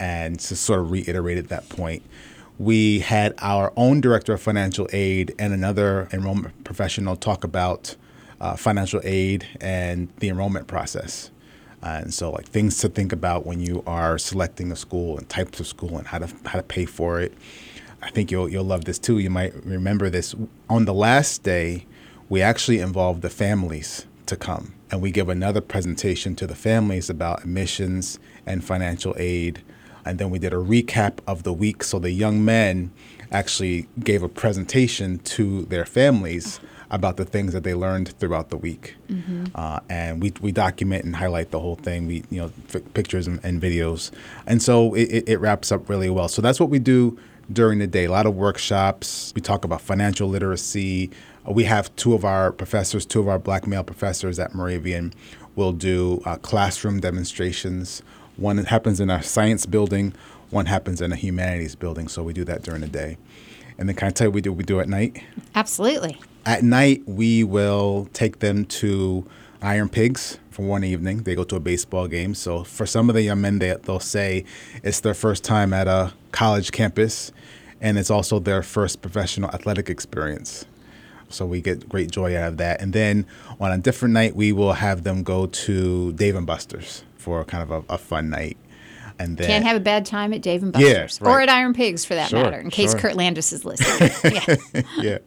and 0.00 0.38
just 0.38 0.62
sort 0.62 0.80
of 0.80 0.90
reiterated 0.90 1.48
that 1.48 1.68
point. 1.68 2.02
We 2.58 3.00
had 3.00 3.34
our 3.38 3.72
own 3.76 4.00
director 4.00 4.32
of 4.32 4.40
financial 4.40 4.88
aid 4.92 5.34
and 5.38 5.52
another 5.52 6.08
enrollment 6.12 6.64
professional 6.64 7.16
talk 7.16 7.42
about 7.42 7.96
uh, 8.40 8.56
financial 8.56 9.00
aid 9.04 9.46
and 9.60 10.08
the 10.18 10.28
enrollment 10.28 10.66
process. 10.66 11.30
And 11.82 12.14
so, 12.14 12.30
like 12.30 12.46
things 12.46 12.78
to 12.78 12.88
think 12.88 13.12
about 13.12 13.44
when 13.44 13.60
you 13.60 13.82
are 13.86 14.16
selecting 14.16 14.72
a 14.72 14.76
school 14.76 15.18
and 15.18 15.28
types 15.28 15.60
of 15.60 15.66
school 15.66 15.98
and 15.98 16.06
how 16.06 16.18
to 16.18 16.28
how 16.46 16.58
to 16.58 16.62
pay 16.62 16.86
for 16.86 17.20
it. 17.20 17.34
I 18.02 18.10
think 18.10 18.30
you'll 18.30 18.48
you'll 18.48 18.64
love 18.64 18.84
this 18.84 18.98
too. 18.98 19.18
You 19.18 19.30
might 19.30 19.54
remember 19.64 20.08
this. 20.08 20.34
On 20.70 20.86
the 20.86 20.94
last 20.94 21.42
day, 21.42 21.86
we 22.28 22.40
actually 22.40 22.78
involved 22.78 23.20
the 23.22 23.30
families 23.30 24.06
to 24.26 24.36
come, 24.36 24.74
and 24.90 25.02
we 25.02 25.10
give 25.10 25.28
another 25.28 25.60
presentation 25.60 26.34
to 26.36 26.46
the 26.46 26.54
families 26.54 27.10
about 27.10 27.42
admissions 27.42 28.18
and 28.46 28.64
financial 28.64 29.14
aid, 29.18 29.62
and 30.04 30.18
then 30.18 30.30
we 30.30 30.38
did 30.38 30.52
a 30.52 30.56
recap 30.56 31.18
of 31.26 31.42
the 31.42 31.52
week. 31.52 31.82
So 31.84 31.98
the 31.98 32.10
young 32.10 32.44
men 32.44 32.90
actually 33.32 33.88
gave 34.00 34.22
a 34.22 34.28
presentation 34.28 35.18
to 35.20 35.62
their 35.62 35.84
families 35.84 36.60
about 36.90 37.16
the 37.16 37.24
things 37.24 37.52
that 37.52 37.64
they 37.64 37.74
learned 37.74 38.16
throughout 38.18 38.50
the 38.50 38.56
week, 38.56 38.94
uh, 39.54 39.80
and 39.88 40.22
we, 40.22 40.32
we 40.40 40.52
document 40.52 41.04
and 41.04 41.16
highlight 41.16 41.50
the 41.50 41.58
whole 41.58 41.74
thing. 41.76 42.06
We 42.06 42.22
you 42.30 42.42
know 42.42 42.52
f- 42.72 42.82
pictures 42.94 43.26
and, 43.26 43.40
and 43.42 43.60
videos, 43.60 44.10
and 44.46 44.62
so 44.62 44.94
it, 44.94 45.08
it, 45.10 45.28
it 45.28 45.38
wraps 45.38 45.72
up 45.72 45.88
really 45.88 46.10
well. 46.10 46.28
So 46.28 46.40
that's 46.42 46.60
what 46.60 46.70
we 46.70 46.78
do 46.78 47.18
during 47.52 47.78
the 47.78 47.86
day. 47.86 48.04
A 48.04 48.10
lot 48.10 48.26
of 48.26 48.36
workshops. 48.36 49.32
We 49.34 49.40
talk 49.40 49.64
about 49.64 49.80
financial 49.80 50.28
literacy. 50.28 51.10
Uh, 51.48 51.52
we 51.52 51.64
have 51.64 51.94
two 51.96 52.14
of 52.14 52.24
our 52.24 52.52
professors, 52.52 53.04
two 53.04 53.20
of 53.20 53.28
our 53.28 53.38
black 53.38 53.66
male 53.66 53.84
professors 53.84 54.38
at 54.38 54.54
Moravian, 54.54 55.12
will 55.56 55.72
do 55.72 56.22
uh, 56.24 56.36
classroom 56.36 57.00
demonstrations. 57.00 58.02
One 58.36 58.58
happens 58.58 59.00
in 59.00 59.10
our 59.10 59.22
science 59.22 59.66
building. 59.66 60.14
One 60.50 60.66
happens 60.66 61.00
in 61.00 61.12
a 61.12 61.16
humanities 61.16 61.74
building. 61.74 62.08
So 62.08 62.22
we 62.22 62.32
do 62.32 62.44
that 62.44 62.62
during 62.62 62.80
the 62.80 62.88
day. 62.88 63.16
And 63.78 63.88
then 63.88 63.96
can 63.96 64.08
I 64.08 64.10
tell 64.10 64.26
you 64.26 64.30
what 64.30 64.36
we 64.36 64.40
do? 64.42 64.52
We 64.52 64.64
do 64.64 64.80
at 64.80 64.88
night. 64.88 65.22
Absolutely. 65.54 66.20
At 66.46 66.62
night, 66.62 67.02
we 67.06 67.42
will 67.42 68.08
take 68.12 68.40
them 68.40 68.64
to 68.66 69.26
Iron 69.62 69.88
Pigs 69.88 70.38
for 70.50 70.62
one 70.62 70.84
evening. 70.84 71.22
They 71.22 71.34
go 71.34 71.44
to 71.44 71.56
a 71.56 71.60
baseball 71.60 72.06
game. 72.06 72.34
So 72.34 72.64
for 72.64 72.86
some 72.86 73.08
of 73.08 73.14
the 73.14 73.22
young 73.22 73.40
men, 73.40 73.58
they, 73.58 73.74
they'll 73.82 73.98
say 73.98 74.44
it's 74.82 75.00
their 75.00 75.14
first 75.14 75.42
time 75.42 75.72
at 75.72 75.88
a 75.88 76.12
college 76.32 76.70
campus, 76.70 77.32
and 77.80 77.98
it's 77.98 78.10
also 78.10 78.38
their 78.38 78.62
first 78.62 79.02
professional 79.02 79.50
athletic 79.50 79.88
experience. 79.88 80.66
So 81.30 81.46
we 81.46 81.60
get 81.60 81.88
great 81.88 82.10
joy 82.10 82.36
out 82.36 82.48
of 82.48 82.56
that. 82.58 82.80
And 82.80 82.92
then 82.92 83.26
on 83.58 83.72
a 83.72 83.78
different 83.78 84.14
night, 84.14 84.36
we 84.36 84.52
will 84.52 84.74
have 84.74 85.02
them 85.02 85.22
go 85.22 85.46
to 85.46 86.12
Dave 86.12 86.36
and 86.36 86.46
Buster's 86.46 87.02
for 87.24 87.44
kind 87.44 87.62
of 87.62 87.70
a, 87.88 87.94
a 87.94 87.98
fun 87.98 88.30
night. 88.30 88.56
And 89.18 89.36
then 89.36 89.46
Can't 89.46 89.64
have 89.64 89.76
a 89.76 89.80
bad 89.80 90.04
time 90.06 90.32
at 90.34 90.42
Dave 90.42 90.62
and 90.64 90.74
Yeah, 90.76 91.02
Buster's 91.02 91.26
or 91.26 91.40
at 91.40 91.48
Iron 91.48 91.72
Pigs 91.72 92.04
for 92.04 92.14
that 92.16 92.30
Sure, 92.30 92.42
matter, 92.42 92.58
in 92.58 92.68
case 92.70 92.90
sure. 92.90 93.00
Kurt 93.00 93.14
Landes 93.14 93.52
is 93.52 93.64
listening. 93.70 94.10
yeah. 94.34 94.82
yeah. 95.00 95.18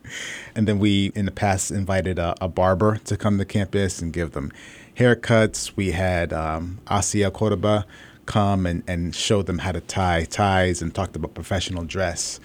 And 0.55 0.67
then 0.67 0.77
we, 0.79 1.11
in 1.15 1.25
the 1.25 1.31
past, 1.31 1.71
invited 1.71 2.19
a, 2.19 2.35
a 2.41 2.49
barber 2.49 2.97
to 3.05 3.15
come 3.15 3.37
to 3.37 3.45
campus 3.45 4.01
and 4.01 4.11
give 4.11 4.31
them 4.31 4.51
haircuts. 4.97 5.71
We 5.77 5.91
had 5.91 6.33
um, 6.33 6.79
Asia 6.91 7.31
Cordoba 7.31 7.85
come 8.25 8.65
and, 8.65 8.83
and 8.87 9.15
show 9.15 9.41
them 9.41 9.59
how 9.59 9.71
to 9.71 9.79
tie 9.79 10.25
ties 10.25 10.81
and 10.81 10.93
talked 10.93 11.15
about 11.15 11.33
professional 11.33 11.83
dress. 11.85 12.39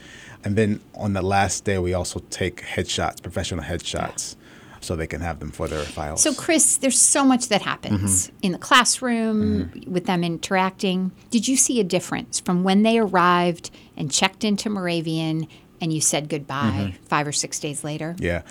And 0.45 0.55
then 0.57 0.81
on 0.95 1.13
the 1.13 1.23
last 1.23 1.65
day, 1.65 1.79
we 1.79 1.93
also 1.93 2.21
take 2.31 2.63
headshots, 2.63 3.21
professional 3.23 3.65
headshots, 3.65 4.37
so 4.83 4.95
they 4.97 5.07
can 5.07 5.21
have 5.21 5.39
them 5.41 5.51
for 5.51 5.69
their 5.69 5.85
files. 5.85 6.23
So, 6.23 6.35
Chris, 6.35 6.77
there's 6.77 7.01
so 7.01 7.25
much 7.25 7.49
that 7.49 7.63
happens 7.63 8.27
Mm-hmm. 8.29 8.37
in 8.43 8.53
the 8.53 8.59
classroom 8.59 9.71
with 9.87 10.07
them 10.07 10.23
interacting. 10.25 11.13
Did 11.31 11.49
you 11.49 11.57
see 11.57 11.81
a 11.81 11.85
difference 11.85 12.41
from 12.41 12.65
when 12.65 12.83
they 12.83 12.99
arrived 12.99 13.71
and 13.97 14.11
checked 14.11 14.45
into 14.45 14.69
Moravian 14.69 15.47
and 15.81 15.93
you 15.93 16.01
said 16.01 16.29
goodbye 16.29 16.95
five 17.09 17.27
or 17.27 17.33
six 17.33 17.59
days 17.59 17.83
later. 17.83 18.15
Yeah. 18.21 18.43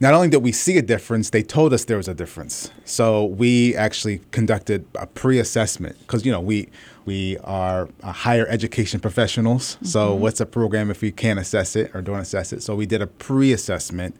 Not 0.00 0.14
only 0.14 0.28
did 0.28 0.42
we 0.42 0.50
see 0.50 0.78
a 0.78 0.82
difference, 0.82 1.30
they 1.30 1.44
told 1.44 1.72
us 1.72 1.84
there 1.84 1.96
was 1.96 2.08
a 2.08 2.14
difference. 2.14 2.72
So 2.84 3.24
we 3.24 3.76
actually 3.76 4.20
conducted 4.32 4.84
a 4.96 5.06
pre-assessment 5.06 5.96
because 6.00 6.26
you 6.26 6.32
know 6.32 6.40
we 6.40 6.68
we 7.04 7.38
are 7.38 7.88
uh, 8.02 8.12
higher 8.12 8.46
education 8.48 9.00
professionals. 9.00 9.78
So 9.82 10.14
what's 10.14 10.40
a 10.40 10.46
program 10.46 10.90
if 10.90 11.02
we 11.02 11.12
can't 11.12 11.38
assess 11.38 11.76
it 11.76 11.90
or 11.94 12.02
don't 12.02 12.20
assess 12.20 12.52
it? 12.52 12.62
So 12.62 12.74
we 12.74 12.86
did 12.86 13.02
a 13.02 13.06
pre-assessment, 13.06 14.16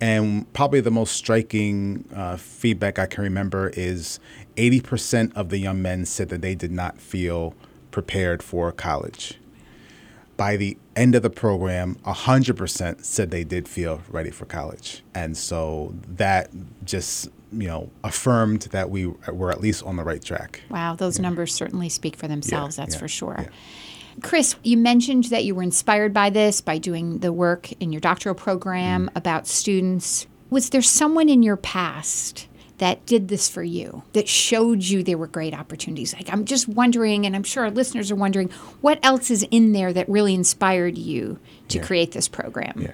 and 0.00 0.50
probably 0.52 0.80
the 0.80 0.90
most 0.90 1.14
striking 1.14 2.04
uh, 2.14 2.36
feedback 2.36 2.98
I 2.98 3.06
can 3.06 3.24
remember 3.24 3.70
is 3.76 4.20
80% 4.56 5.34
of 5.36 5.50
the 5.50 5.58
young 5.58 5.82
men 5.82 6.04
said 6.04 6.28
that 6.30 6.42
they 6.42 6.54
did 6.54 6.72
not 6.72 7.00
feel 7.00 7.54
prepared 7.90 8.42
for 8.42 8.72
college 8.72 9.38
by 10.36 10.56
the 10.56 10.76
end 10.96 11.14
of 11.14 11.22
the 11.22 11.30
program, 11.30 11.96
100% 12.04 13.04
said 13.04 13.30
they 13.30 13.44
did 13.44 13.68
feel 13.68 14.02
ready 14.08 14.30
for 14.30 14.44
college. 14.44 15.02
And 15.14 15.36
so 15.36 15.94
that 16.08 16.50
just, 16.84 17.28
you 17.60 17.68
know, 17.68 17.90
affirmed 18.02 18.62
that 18.72 18.90
we 18.90 19.06
were 19.06 19.50
at 19.50 19.60
least 19.60 19.82
on 19.84 19.96
the 19.96 20.04
right 20.04 20.22
track. 20.22 20.60
Wow, 20.70 20.94
those 20.94 21.18
numbers 21.18 21.54
certainly 21.54 21.88
speak 21.88 22.16
for 22.16 22.28
themselves, 22.28 22.76
that's 22.76 22.94
yeah, 22.94 23.00
for 23.00 23.08
sure. 23.08 23.36
yeah. 23.40 23.48
Chris, 24.22 24.54
you 24.62 24.76
mentioned 24.76 25.24
that 25.24 25.44
you 25.44 25.54
were 25.54 25.62
inspired 25.62 26.12
by 26.14 26.30
this, 26.30 26.60
by 26.60 26.78
doing 26.78 27.18
the 27.18 27.32
work 27.32 27.72
in 27.80 27.92
your 27.92 28.00
doctoral 28.00 28.34
program 28.34 29.06
Mm. 29.08 29.16
about 29.16 29.46
students. 29.48 30.26
Was 30.50 30.70
there 30.70 30.82
someone 30.82 31.28
in 31.28 31.42
your 31.42 31.56
past 31.56 32.46
that 32.78 33.06
did 33.06 33.28
this 33.28 33.48
for 33.48 33.62
you, 33.62 34.02
that 34.14 34.28
showed 34.28 34.82
you 34.82 35.02
there 35.02 35.18
were 35.18 35.28
great 35.28 35.54
opportunities? 35.54 36.12
Like, 36.12 36.32
I'm 36.32 36.44
just 36.44 36.66
wondering, 36.66 37.24
and 37.24 37.36
I'm 37.36 37.44
sure 37.44 37.64
our 37.64 37.70
listeners 37.70 38.10
are 38.10 38.16
wondering, 38.16 38.50
what 38.80 38.98
else 39.02 39.30
is 39.30 39.46
in 39.50 39.72
there 39.72 39.92
that 39.92 40.08
really 40.08 40.34
inspired 40.34 40.98
you 40.98 41.38
to 41.68 41.78
create 41.78 42.12
this 42.12 42.28
program? 42.28 42.74
Yeah. 42.76 42.92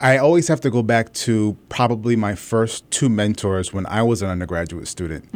I 0.00 0.18
always 0.18 0.48
have 0.48 0.60
to 0.60 0.70
go 0.70 0.82
back 0.82 1.12
to 1.14 1.56
probably 1.68 2.14
my 2.14 2.34
first 2.34 2.88
two 2.90 3.08
mentors 3.08 3.72
when 3.72 3.86
I 3.86 4.02
was 4.02 4.22
an 4.22 4.28
undergraduate 4.28 4.86
student. 4.86 5.28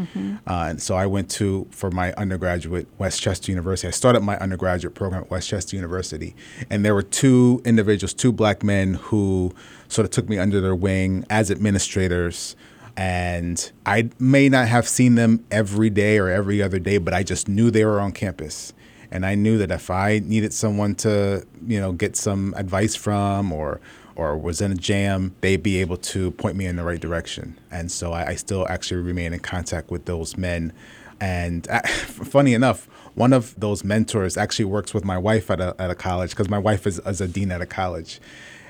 Uh, 0.47 0.67
and 0.69 0.83
so 0.83 0.95
I 0.95 1.07
went 1.07 1.31
to, 1.33 1.67
for 1.71 1.91
my 1.91 2.13
undergraduate, 2.15 2.87
West 2.99 3.23
Chester 3.23 3.51
University. 3.51 3.89
I 3.89 3.93
started 3.93 4.21
my 4.21 4.39
undergraduate 4.39 4.95
program 4.95 5.23
at 5.23 5.31
West 5.31 5.49
Chester 5.49 5.75
University. 5.75 6.37
And 6.71 6.85
there 6.85 6.95
were 6.95 7.03
two 7.03 7.63
individuals, 7.65 8.13
two 8.15 8.33
black 8.33 8.63
men 8.63 8.95
who 8.95 9.55
sort 9.89 10.05
of 10.05 10.11
took 10.11 10.29
me 10.29 10.39
under 10.39 10.61
their 10.61 10.75
wing 10.75 11.25
as 11.31 11.51
administrators. 11.51 12.57
And 12.97 13.71
I 13.85 14.11
may 14.19 14.49
not 14.49 14.69
have 14.69 14.89
seen 14.89 15.17
them 15.17 15.45
every 15.51 15.91
day 15.91 16.19
or 16.19 16.29
every 16.29 16.63
other 16.63 16.79
day, 16.79 16.99
but 16.99 17.13
I 17.13 17.23
just 17.23 17.49
knew 17.49 17.71
they 17.71 17.85
were 17.85 18.01
on 18.01 18.13
campus 18.13 18.73
and 19.11 19.25
I 19.25 19.35
knew 19.35 19.59
that 19.59 19.71
if 19.71 19.91
I 19.91 20.21
needed 20.25 20.53
someone 20.53 20.95
to, 20.97 21.47
you 21.67 21.81
know, 21.81 21.93
get 21.93 22.17
some 22.17 22.55
advice 22.57 22.95
from 22.95 23.53
or 23.53 23.81
or 24.15 24.37
was 24.37 24.63
in 24.63 24.73
a 24.73 24.75
jam, 24.75 25.37
they'd 25.43 25.63
be 25.63 25.79
able 25.81 25.99
to 25.99 26.31
point 26.33 26.57
me 26.57 26.65
in 26.65 26.77
the 26.77 26.85
right 26.85 27.01
direction. 27.01 27.59
And 27.71 27.93
so 27.93 28.13
I, 28.13 28.29
I 28.29 28.35
still 28.37 28.67
actually 28.67 29.03
remain 29.03 29.35
in 29.35 29.41
contact 29.41 29.91
with 29.91 30.07
those 30.07 30.39
men. 30.39 30.73
And 31.21 31.67
funny 31.87 32.55
enough, 32.55 32.89
one 33.15 33.35
of 33.35 33.59
those 33.61 33.85
mentors 33.85 34.39
actually 34.39 34.65
works 34.65 34.95
with 34.95 35.05
my 35.05 35.19
wife 35.19 35.51
at 35.51 35.61
a, 35.61 35.77
at 35.79 35.91
a 35.91 35.95
college 35.95 36.31
because 36.31 36.49
my 36.49 36.59
wife 36.59 36.87
is, 36.87 36.99
is 37.01 37.21
a 37.21 37.29
dean 37.29 37.53
at 37.53 37.61
a 37.61 37.67
college. 37.67 38.21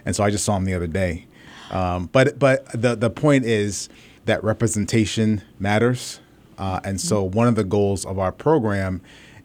And 0.05 0.17
so 0.17 0.25
I 0.25 0.31
just 0.31 0.45
saw 0.45 0.57
him 0.57 0.65
the 0.65 0.75
other 0.75 0.89
day. 0.89 1.27
Um, 1.71 2.07
but 2.07 2.39
but 2.39 2.67
the, 2.81 2.95
the 2.95 3.11
point 3.11 3.45
is 3.45 3.89
that 4.27 4.45
representation 4.45 5.43
matters. 5.59 6.21
Uh, 6.59 6.81
and 6.85 7.01
so 7.01 7.23
one 7.23 7.49
of 7.49 7.55
the 7.55 7.65
goals 7.65 8.05
of 8.05 8.19
our 8.19 8.33
program 8.33 9.01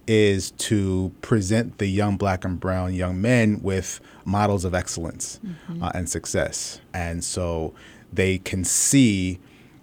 is 0.07 0.51
to 0.51 1.11
present 1.21 1.77
the 1.77 1.87
young 1.87 2.17
black 2.17 2.43
and 2.43 2.59
brown 2.59 2.93
young 2.93 3.21
men 3.21 3.61
with 3.61 4.01
models 4.25 4.65
of 4.65 4.73
excellence 4.73 5.39
uh, 5.81 5.91
and 5.93 6.09
success. 6.09 6.81
And 6.93 7.23
so 7.23 7.73
they 8.11 8.39
can 8.39 8.63
see 8.63 9.39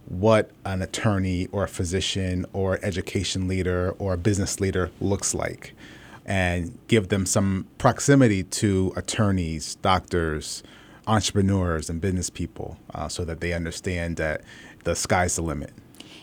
what 0.06 0.50
an 0.64 0.82
attorney 0.82 1.48
or 1.52 1.64
a 1.64 1.68
physician 1.68 2.46
or 2.52 2.78
education 2.82 3.46
leader 3.46 3.94
or 3.98 4.14
a 4.14 4.18
business 4.18 4.58
leader 4.58 4.90
looks 5.00 5.34
like 5.34 5.74
and 6.24 6.76
give 6.88 7.08
them 7.08 7.24
some 7.24 7.66
proximity 7.78 8.42
to 8.42 8.92
attorneys, 8.96 9.76
doctors, 9.76 10.62
entrepreneurs, 11.06 11.88
and 11.88 12.00
business 12.00 12.28
people 12.28 12.76
uh, 12.94 13.08
so 13.08 13.24
that 13.24 13.40
they 13.40 13.54
understand 13.54 14.16
that 14.18 14.42
the 14.88 14.96
sky's 14.96 15.37
the 15.37 15.42
limit. 15.42 15.72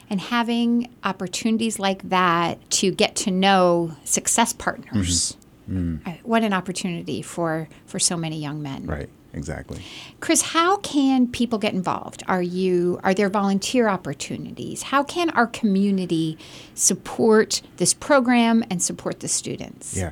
and 0.10 0.20
having 0.22 0.88
opportunities 1.04 1.80
like 1.80 2.02
that 2.10 2.54
to 2.70 2.92
get 2.92 3.16
to 3.16 3.32
know 3.32 3.96
success 4.04 4.54
partners. 4.54 5.36
Uh, 5.68 6.12
What 6.24 6.44
an 6.44 6.54
opportunity 6.54 7.22
for 7.24 7.68
for 7.88 7.98
so 8.00 8.16
many 8.16 8.38
young 8.40 8.62
men. 8.62 8.86
Right, 8.86 9.10
exactly. 9.34 9.80
Chris, 10.20 10.42
how 10.54 10.78
can 10.78 11.28
people 11.28 11.58
get 11.58 11.74
involved? 11.74 12.22
Are 12.28 12.42
you 12.60 13.00
are 13.04 13.16
there 13.16 13.30
volunteer 13.30 13.88
opportunities? 13.88 14.84
How 14.94 15.02
can 15.04 15.32
our 15.32 15.48
community 15.48 16.38
support 16.76 17.62
this 17.78 17.94
program 17.96 18.64
and 18.70 18.82
support 18.82 19.22
the 19.22 19.28
students? 19.28 19.98
Yeah. 19.98 20.12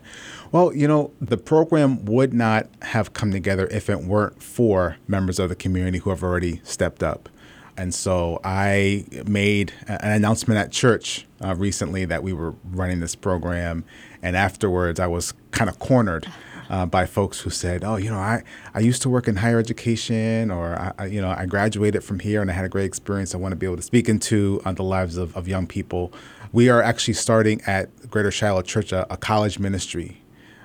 Well, 0.52 0.74
you 0.76 0.88
know, 0.88 1.12
the 1.22 1.38
program 1.38 2.04
would 2.06 2.34
not 2.34 2.68
have 2.82 3.14
come 3.14 3.32
together 3.32 3.68
if 3.72 3.90
it 3.92 4.00
weren't 4.04 4.42
for 4.42 4.98
members 5.08 5.38
of 5.40 5.50
the 5.50 5.56
community 5.56 6.00
who 6.00 6.10
have 6.10 6.24
already 6.24 6.62
stepped 6.64 7.04
up. 7.04 7.30
And 7.78 7.94
so 7.94 8.40
I 8.44 9.06
made 9.26 9.74
an 9.88 10.12
announcement 10.12 10.60
at 10.60 10.72
church 10.72 11.26
uh, 11.44 11.56
recently 11.56 12.06
that 12.06 12.24
we 12.24 12.34
were 12.34 12.54
running 12.64 13.00
this 13.00 13.16
program. 13.16 13.84
And 14.22 14.36
afterwards, 14.36 15.00
I 15.00 15.08
was 15.08 15.34
kind 15.52 15.70
of 15.70 15.80
cornered 15.80 16.28
uh, 16.70 16.86
by 16.86 17.06
folks 17.06 17.42
who 17.42 17.50
said, 17.50 17.84
"Oh, 17.84 17.98
you 17.98 18.10
know, 18.10 18.20
I, 18.20 18.44
I 18.74 18.80
used 18.80 19.02
to 19.04 19.10
work 19.10 19.28
in 19.28 19.38
higher 19.38 19.60
education, 19.60 20.50
or 20.50 20.80
I, 20.80 20.94
I, 20.98 21.06
you 21.08 21.22
know, 21.22 21.30
I 21.30 21.46
graduated 21.46 22.04
from 22.04 22.20
here 22.20 22.42
and 22.42 22.50
I 22.50 22.54
had 22.54 22.66
a 22.66 22.70
great 22.70 22.86
experience. 22.86 23.34
I 23.34 23.38
want 23.38 23.52
to 23.52 23.56
be 23.56 23.66
able 23.66 23.76
to 23.76 23.82
speak 23.84 24.08
into 24.08 24.62
uh, 24.66 24.72
the 24.72 24.84
lives 24.84 25.18
of, 25.18 25.36
of 25.36 25.48
young 25.48 25.68
people." 25.68 26.14
We 26.52 26.70
are 26.70 26.84
actually 26.84 27.16
starting 27.16 27.62
at 27.66 28.12
Greater 28.12 28.30
Shiloh 28.30 28.62
Church 28.62 28.92
a, 28.92 29.12
a 29.12 29.18
college 29.18 29.58
ministry 29.58 30.22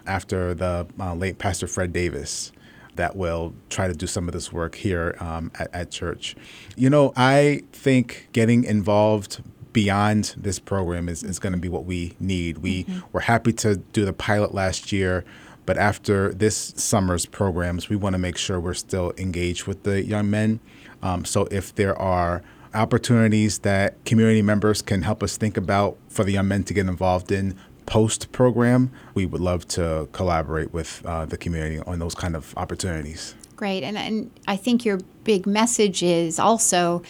after 0.07 0.55
the 0.55 0.87
uh, 1.01 1.15
late 1.15 1.39
Pastor 1.39 1.67
Fred 1.67 1.93
Davis 1.93 2.53
that 2.99 3.17
will 3.17 3.55
try 3.71 3.89
to 3.89 3.95
do 3.95 4.07
some 4.07 4.29
of 4.29 4.35
this 4.35 4.53
work 4.53 4.75
here 4.75 5.17
um, 5.21 5.51
at, 5.59 5.73
at 5.73 5.91
church. 5.91 6.37
You 6.77 6.91
know, 6.91 7.13
I 7.17 7.63
think 7.73 8.29
getting 8.33 8.65
involved 8.65 9.41
beyond 9.73 10.35
this 10.37 10.59
program 10.59 11.09
is, 11.09 11.23
is 11.23 11.39
going 11.39 11.53
to 11.53 11.59
be 11.59 11.69
what 11.69 11.85
we 11.85 12.17
need. 12.19 12.59
We 12.59 12.85
were 13.13 13.21
happy 13.21 13.53
to 13.55 13.77
do 13.77 14.05
the 14.05 14.13
pilot 14.13 14.53
last 14.53 14.91
year, 14.91 15.25
but 15.65 15.79
after 15.79 16.35
this 16.35 16.75
summer's 16.77 17.25
programs, 17.25 17.89
we 17.89 17.95
want 17.95 18.15
to 18.15 18.19
make 18.19 18.37
sure 18.37 18.59
we're 18.59 18.75
still 18.75 19.13
engaged 19.17 19.67
with 19.67 19.85
the 19.85 20.05
young 20.05 20.29
men. 20.29 20.59
Um, 21.01 21.25
so 21.25 21.47
if 21.51 21.75
there 21.75 21.97
are 21.97 22.43
opportunities 22.75 23.61
that 23.61 24.05
community 24.05 24.43
members 24.43 24.83
can 24.83 25.03
help 25.03 25.23
us 25.23 25.37
think 25.37 25.57
about 25.57 25.97
for 26.09 26.25
the 26.25 26.33
young 26.33 26.49
men 26.49 26.65
to 26.65 26.75
get 26.75 26.87
involved 26.89 27.31
in 27.31 27.57
post 27.89 28.31
program, 28.33 28.91
we 29.15 29.25
would 29.25 29.41
love 29.41 29.67
to 29.69 30.09
collaborate 30.13 30.73
with 30.75 31.03
uh, 31.07 31.25
the 31.25 31.39
community 31.39 31.81
on 31.87 31.99
those 31.99 32.15
kind 32.15 32.37
of 32.37 32.55
opportunities. 32.57 33.35
Great. 33.57 33.83
And, 33.83 33.97
and 33.97 34.31
I 34.47 34.57
think 34.57 34.85
your 34.85 35.01
big 35.25 35.47
message 35.47 36.03
is 36.03 36.39
also 36.39 37.03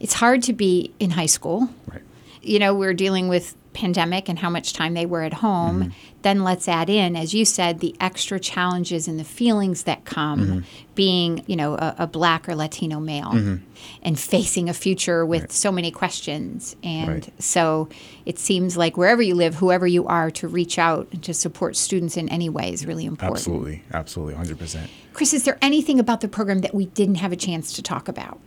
it's 0.00 0.14
hard 0.14 0.42
to 0.44 0.52
be 0.52 0.92
in 0.98 1.10
high 1.10 1.26
school. 1.26 1.68
Right. 1.86 2.02
You 2.42 2.58
know, 2.58 2.74
we're 2.74 2.94
dealing 2.94 3.28
with 3.28 3.56
pandemic 3.74 4.28
and 4.28 4.38
how 4.38 4.48
much 4.48 4.72
time 4.72 4.94
they 4.94 5.04
were 5.04 5.22
at 5.22 5.34
home. 5.34 5.80
Mm-hmm. 5.84 5.90
Then 6.22 6.42
let's 6.42 6.66
add 6.68 6.88
in, 6.88 7.16
as 7.16 7.34
you 7.34 7.44
said, 7.44 7.80
the 7.80 7.94
extra 8.00 8.40
challenges 8.40 9.06
and 9.06 9.20
the 9.20 9.24
feelings 9.24 9.82
that 9.82 10.04
come 10.06 10.40
Mm-hmm. 10.40 10.58
being, 10.94 11.44
you 11.46 11.56
know, 11.56 11.74
a, 11.74 11.94
a 11.98 12.06
black 12.06 12.48
or 12.48 12.54
Latino 12.54 12.98
male 13.00 13.32
Mm-hmm. 13.32 13.56
and 14.02 14.18
facing 14.18 14.68
a 14.70 14.74
future 14.74 15.26
with 15.26 15.52
so 15.52 15.70
many 15.70 15.90
questions. 15.90 16.76
And 16.82 17.08
Right. 17.08 17.28
so 17.42 17.88
it 18.24 18.38
seems 18.38 18.76
like 18.76 18.96
wherever 18.96 19.20
you 19.20 19.34
live, 19.34 19.56
whoever 19.56 19.86
you 19.86 20.06
are, 20.06 20.30
to 20.30 20.48
reach 20.48 20.78
out 20.78 21.08
and 21.12 21.22
to 21.24 21.34
support 21.34 21.76
students 21.76 22.16
in 22.16 22.28
any 22.30 22.48
way 22.48 22.72
is 22.72 22.86
really 22.86 23.04
important. 23.04 23.36
Absolutely, 23.38 23.82
absolutely, 23.92 24.34
100%. 24.34 24.88
Chris, 25.12 25.34
is 25.34 25.44
there 25.44 25.58
anything 25.60 26.00
about 26.00 26.20
the 26.22 26.28
program 26.28 26.60
that 26.60 26.74
we 26.74 26.86
didn't 26.86 27.16
have 27.16 27.32
a 27.32 27.36
chance 27.36 27.72
to 27.74 27.82
talk 27.82 28.08
about? 28.08 28.38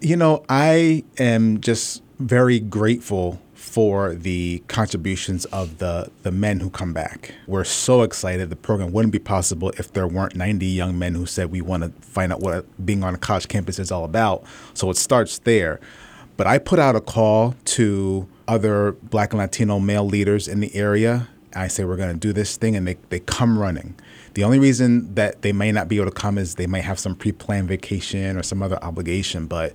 You 0.00 0.16
know, 0.16 0.44
I 0.48 1.04
am 1.18 1.60
just 1.60 2.02
very 2.18 2.60
grateful 2.60 3.40
for 3.58 4.14
the 4.14 4.62
contributions 4.68 5.44
of 5.46 5.78
the 5.78 6.08
the 6.22 6.30
men 6.30 6.60
who 6.60 6.70
come 6.70 6.92
back. 6.92 7.34
We're 7.48 7.64
so 7.64 8.02
excited. 8.02 8.50
The 8.50 8.56
program 8.56 8.92
wouldn't 8.92 9.12
be 9.12 9.18
possible 9.18 9.70
if 9.70 9.92
there 9.92 10.06
weren't 10.06 10.36
90 10.36 10.64
young 10.64 10.96
men 10.96 11.14
who 11.16 11.26
said 11.26 11.50
we 11.50 11.60
want 11.60 11.82
to 11.82 11.90
find 12.06 12.32
out 12.32 12.40
what 12.40 12.64
being 12.86 13.02
on 13.02 13.16
a 13.16 13.18
college 13.18 13.48
campus 13.48 13.80
is 13.80 13.90
all 13.90 14.04
about. 14.04 14.44
So 14.74 14.88
it 14.90 14.96
starts 14.96 15.40
there. 15.40 15.80
But 16.36 16.46
I 16.46 16.58
put 16.58 16.78
out 16.78 16.94
a 16.94 17.00
call 17.00 17.56
to 17.64 18.28
other 18.46 18.92
black 18.92 19.32
and 19.32 19.40
Latino 19.40 19.80
male 19.80 20.06
leaders 20.06 20.46
in 20.46 20.60
the 20.60 20.72
area. 20.74 21.28
I 21.52 21.66
say 21.66 21.84
we're 21.84 21.96
going 21.96 22.12
to 22.12 22.18
do 22.18 22.32
this 22.32 22.56
thing 22.56 22.76
and 22.76 22.86
they, 22.86 22.96
they 23.08 23.18
come 23.18 23.58
running. 23.58 23.96
The 24.34 24.44
only 24.44 24.60
reason 24.60 25.14
that 25.16 25.42
they 25.42 25.50
may 25.52 25.72
not 25.72 25.88
be 25.88 25.96
able 25.96 26.12
to 26.12 26.16
come 26.16 26.38
is 26.38 26.54
they 26.54 26.68
might 26.68 26.84
have 26.84 27.00
some 27.00 27.16
pre-planned 27.16 27.66
vacation 27.66 28.36
or 28.36 28.44
some 28.44 28.62
other 28.62 28.78
obligation, 28.84 29.46
but 29.46 29.74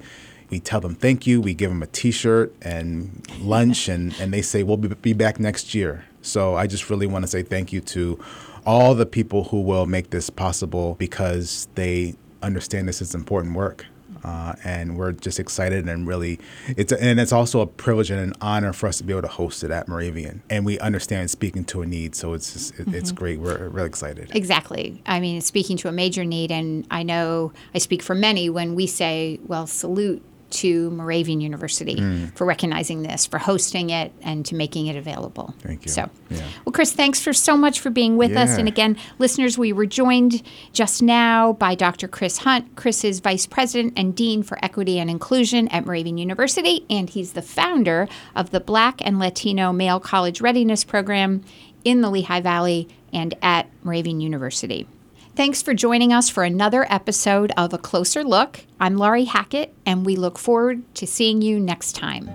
we 0.54 0.60
tell 0.60 0.80
them 0.80 0.94
thank 0.94 1.26
you. 1.26 1.42
We 1.42 1.56
give 1.56 1.72
them 1.72 1.82
a 1.82 1.88
T-shirt 1.88 2.54
and 2.62 3.26
lunch, 3.40 3.90
and, 3.94 4.14
and 4.20 4.32
they 4.32 4.44
say 4.44 4.62
we'll 4.62 4.78
be, 4.78 4.90
be 4.90 5.14
back 5.14 5.40
next 5.40 5.74
year. 5.74 6.06
So 6.22 6.56
I 6.56 6.68
just 6.68 6.92
really 6.92 7.08
want 7.08 7.24
to 7.24 7.28
say 7.28 7.42
thank 7.42 7.74
you 7.74 7.82
to 7.82 8.24
all 8.68 8.94
the 8.94 9.08
people 9.08 9.46
who 9.46 9.62
will 9.62 9.88
make 9.88 10.12
this 10.12 10.30
possible 10.30 10.96
because 11.00 11.68
they 11.74 12.14
understand 12.44 12.88
this 12.88 13.02
is 13.02 13.16
important 13.16 13.56
work. 13.56 13.88
Uh, 14.24 14.54
and 14.64 14.96
we're 14.96 15.12
just 15.12 15.38
excited 15.38 15.90
and 15.90 16.08
really 16.08 16.40
it's 16.78 16.94
a, 16.94 17.04
and 17.04 17.20
it's 17.20 17.34
also 17.34 17.60
a 17.60 17.68
privilege 17.68 18.10
and 18.10 18.22
an 18.22 18.34
honor 18.40 18.72
for 18.72 18.88
us 18.88 19.00
to 19.00 19.04
be 19.04 19.12
able 19.12 19.22
to 19.22 19.28
host 19.28 19.66
it 19.66 19.72
at 19.72 19.86
Moravian 19.90 20.42
and 20.50 20.66
we 20.66 20.80
understand 20.80 21.30
speaking 21.30 21.66
to 21.66 21.82
a 21.82 21.86
need 21.86 22.16
so 22.16 22.32
it's 22.32 22.54
just, 22.54 22.80
it, 22.80 22.94
it's 22.94 23.12
great 23.12 23.42
we're 23.42 23.68
really 23.68 23.88
excited 23.88 24.32
Exactly. 24.34 25.02
I 25.06 25.20
mean, 25.20 25.42
speaking 25.42 25.76
to 25.78 25.90
a 25.90 25.92
major 25.92 26.24
need, 26.24 26.52
and 26.52 26.88
I 26.90 27.04
know 27.04 27.52
I 27.76 27.80
speak 27.80 28.02
for 28.02 28.16
many 28.16 28.50
when 28.50 28.76
we 28.76 28.88
say, 28.88 29.42
well, 29.46 29.68
salute 29.68 30.24
to 30.54 30.90
Moravian 30.92 31.42
University 31.42 32.00
hmm. 32.00 32.26
for 32.28 32.46
recognizing 32.46 33.04
this, 33.04 33.26
for 33.26 33.38
hosting 33.38 33.90
it, 33.90 34.12
and 34.22 34.46
to 34.46 34.56
making 34.56 34.88
it 34.88 34.96
available. 34.96 35.54
Thank 35.60 35.86
you. 35.86 35.92
So, 35.92 36.10
Yeah. 36.30 36.48
well, 36.66 36.74
Chris, 36.74 36.94
thanks 36.94 37.20
for 37.20 37.34
so 37.34 37.58
much 37.58 37.80
for 37.80 37.90
being 37.90 38.18
with 38.18 38.36
us. 38.36 38.58
And 38.58 38.68
again, 38.68 38.98
listeners, 39.20 39.58
we 39.58 39.74
were 39.74 39.86
joined 39.86 40.42
just 40.72 41.02
now 41.02 41.54
by 41.54 41.76
Dr. 41.76 42.08
Chris 42.08 42.40
Hunt. 42.40 42.76
Chris 42.76 43.04
is 43.04 43.20
Vice 43.20 43.46
President 43.46 43.94
and 43.96 44.16
Dean 44.16 44.44
for 44.44 44.64
Equity 44.64 45.00
and 45.00 45.10
Inclusion 45.10 45.68
at 45.70 45.86
Moravian 45.86 46.18
University, 46.18 46.86
and 46.90 47.10
he's 47.10 47.34
the 47.34 47.42
founder 47.42 48.08
of 48.36 48.52
the 48.52 48.60
Black 48.60 49.02
and 49.06 49.20
Latino 49.20 49.72
Male 49.74 50.00
College 50.00 50.42
Readiness 50.42 50.84
Program 50.84 51.44
in 51.84 52.02
the 52.02 52.10
Lehigh 52.10 52.42
Valley 52.42 52.88
and 53.12 53.36
at 53.42 53.68
Moravian 53.84 54.22
University. 54.22 54.88
Thanks 55.36 55.64
for 55.64 55.74
joining 55.74 56.14
us 56.14 56.30
for 56.30 56.44
another 56.44 56.86
episode 56.92 57.52
of 57.58 57.74
A 57.74 57.80
Closer 57.80 58.24
Look. 58.24 58.66
I'm 58.80 58.98
Laurie 58.98 59.24
Hackett, 59.24 59.74
and 59.84 60.06
we 60.06 60.16
look 60.16 60.38
forward 60.38 60.84
to 60.94 61.08
seeing 61.08 61.42
you 61.42 61.60
next 61.60 61.94
time. 61.94 62.30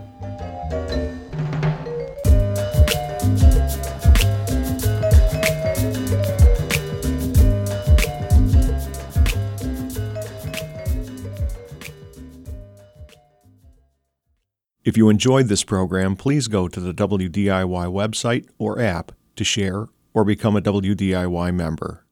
If 14.82 14.96
you 14.96 15.08
enjoyed 15.08 15.46
this 15.46 15.62
program, 15.62 16.16
please 16.16 16.48
go 16.48 16.66
to 16.66 16.80
the 16.80 16.92
WDIY 16.92 17.92
website 17.92 18.48
or 18.58 18.80
app 18.80 19.12
to 19.36 19.44
share 19.44 19.86
or 20.12 20.24
become 20.24 20.56
a 20.56 20.60
WDIY 20.60 21.54
member. 21.54 22.04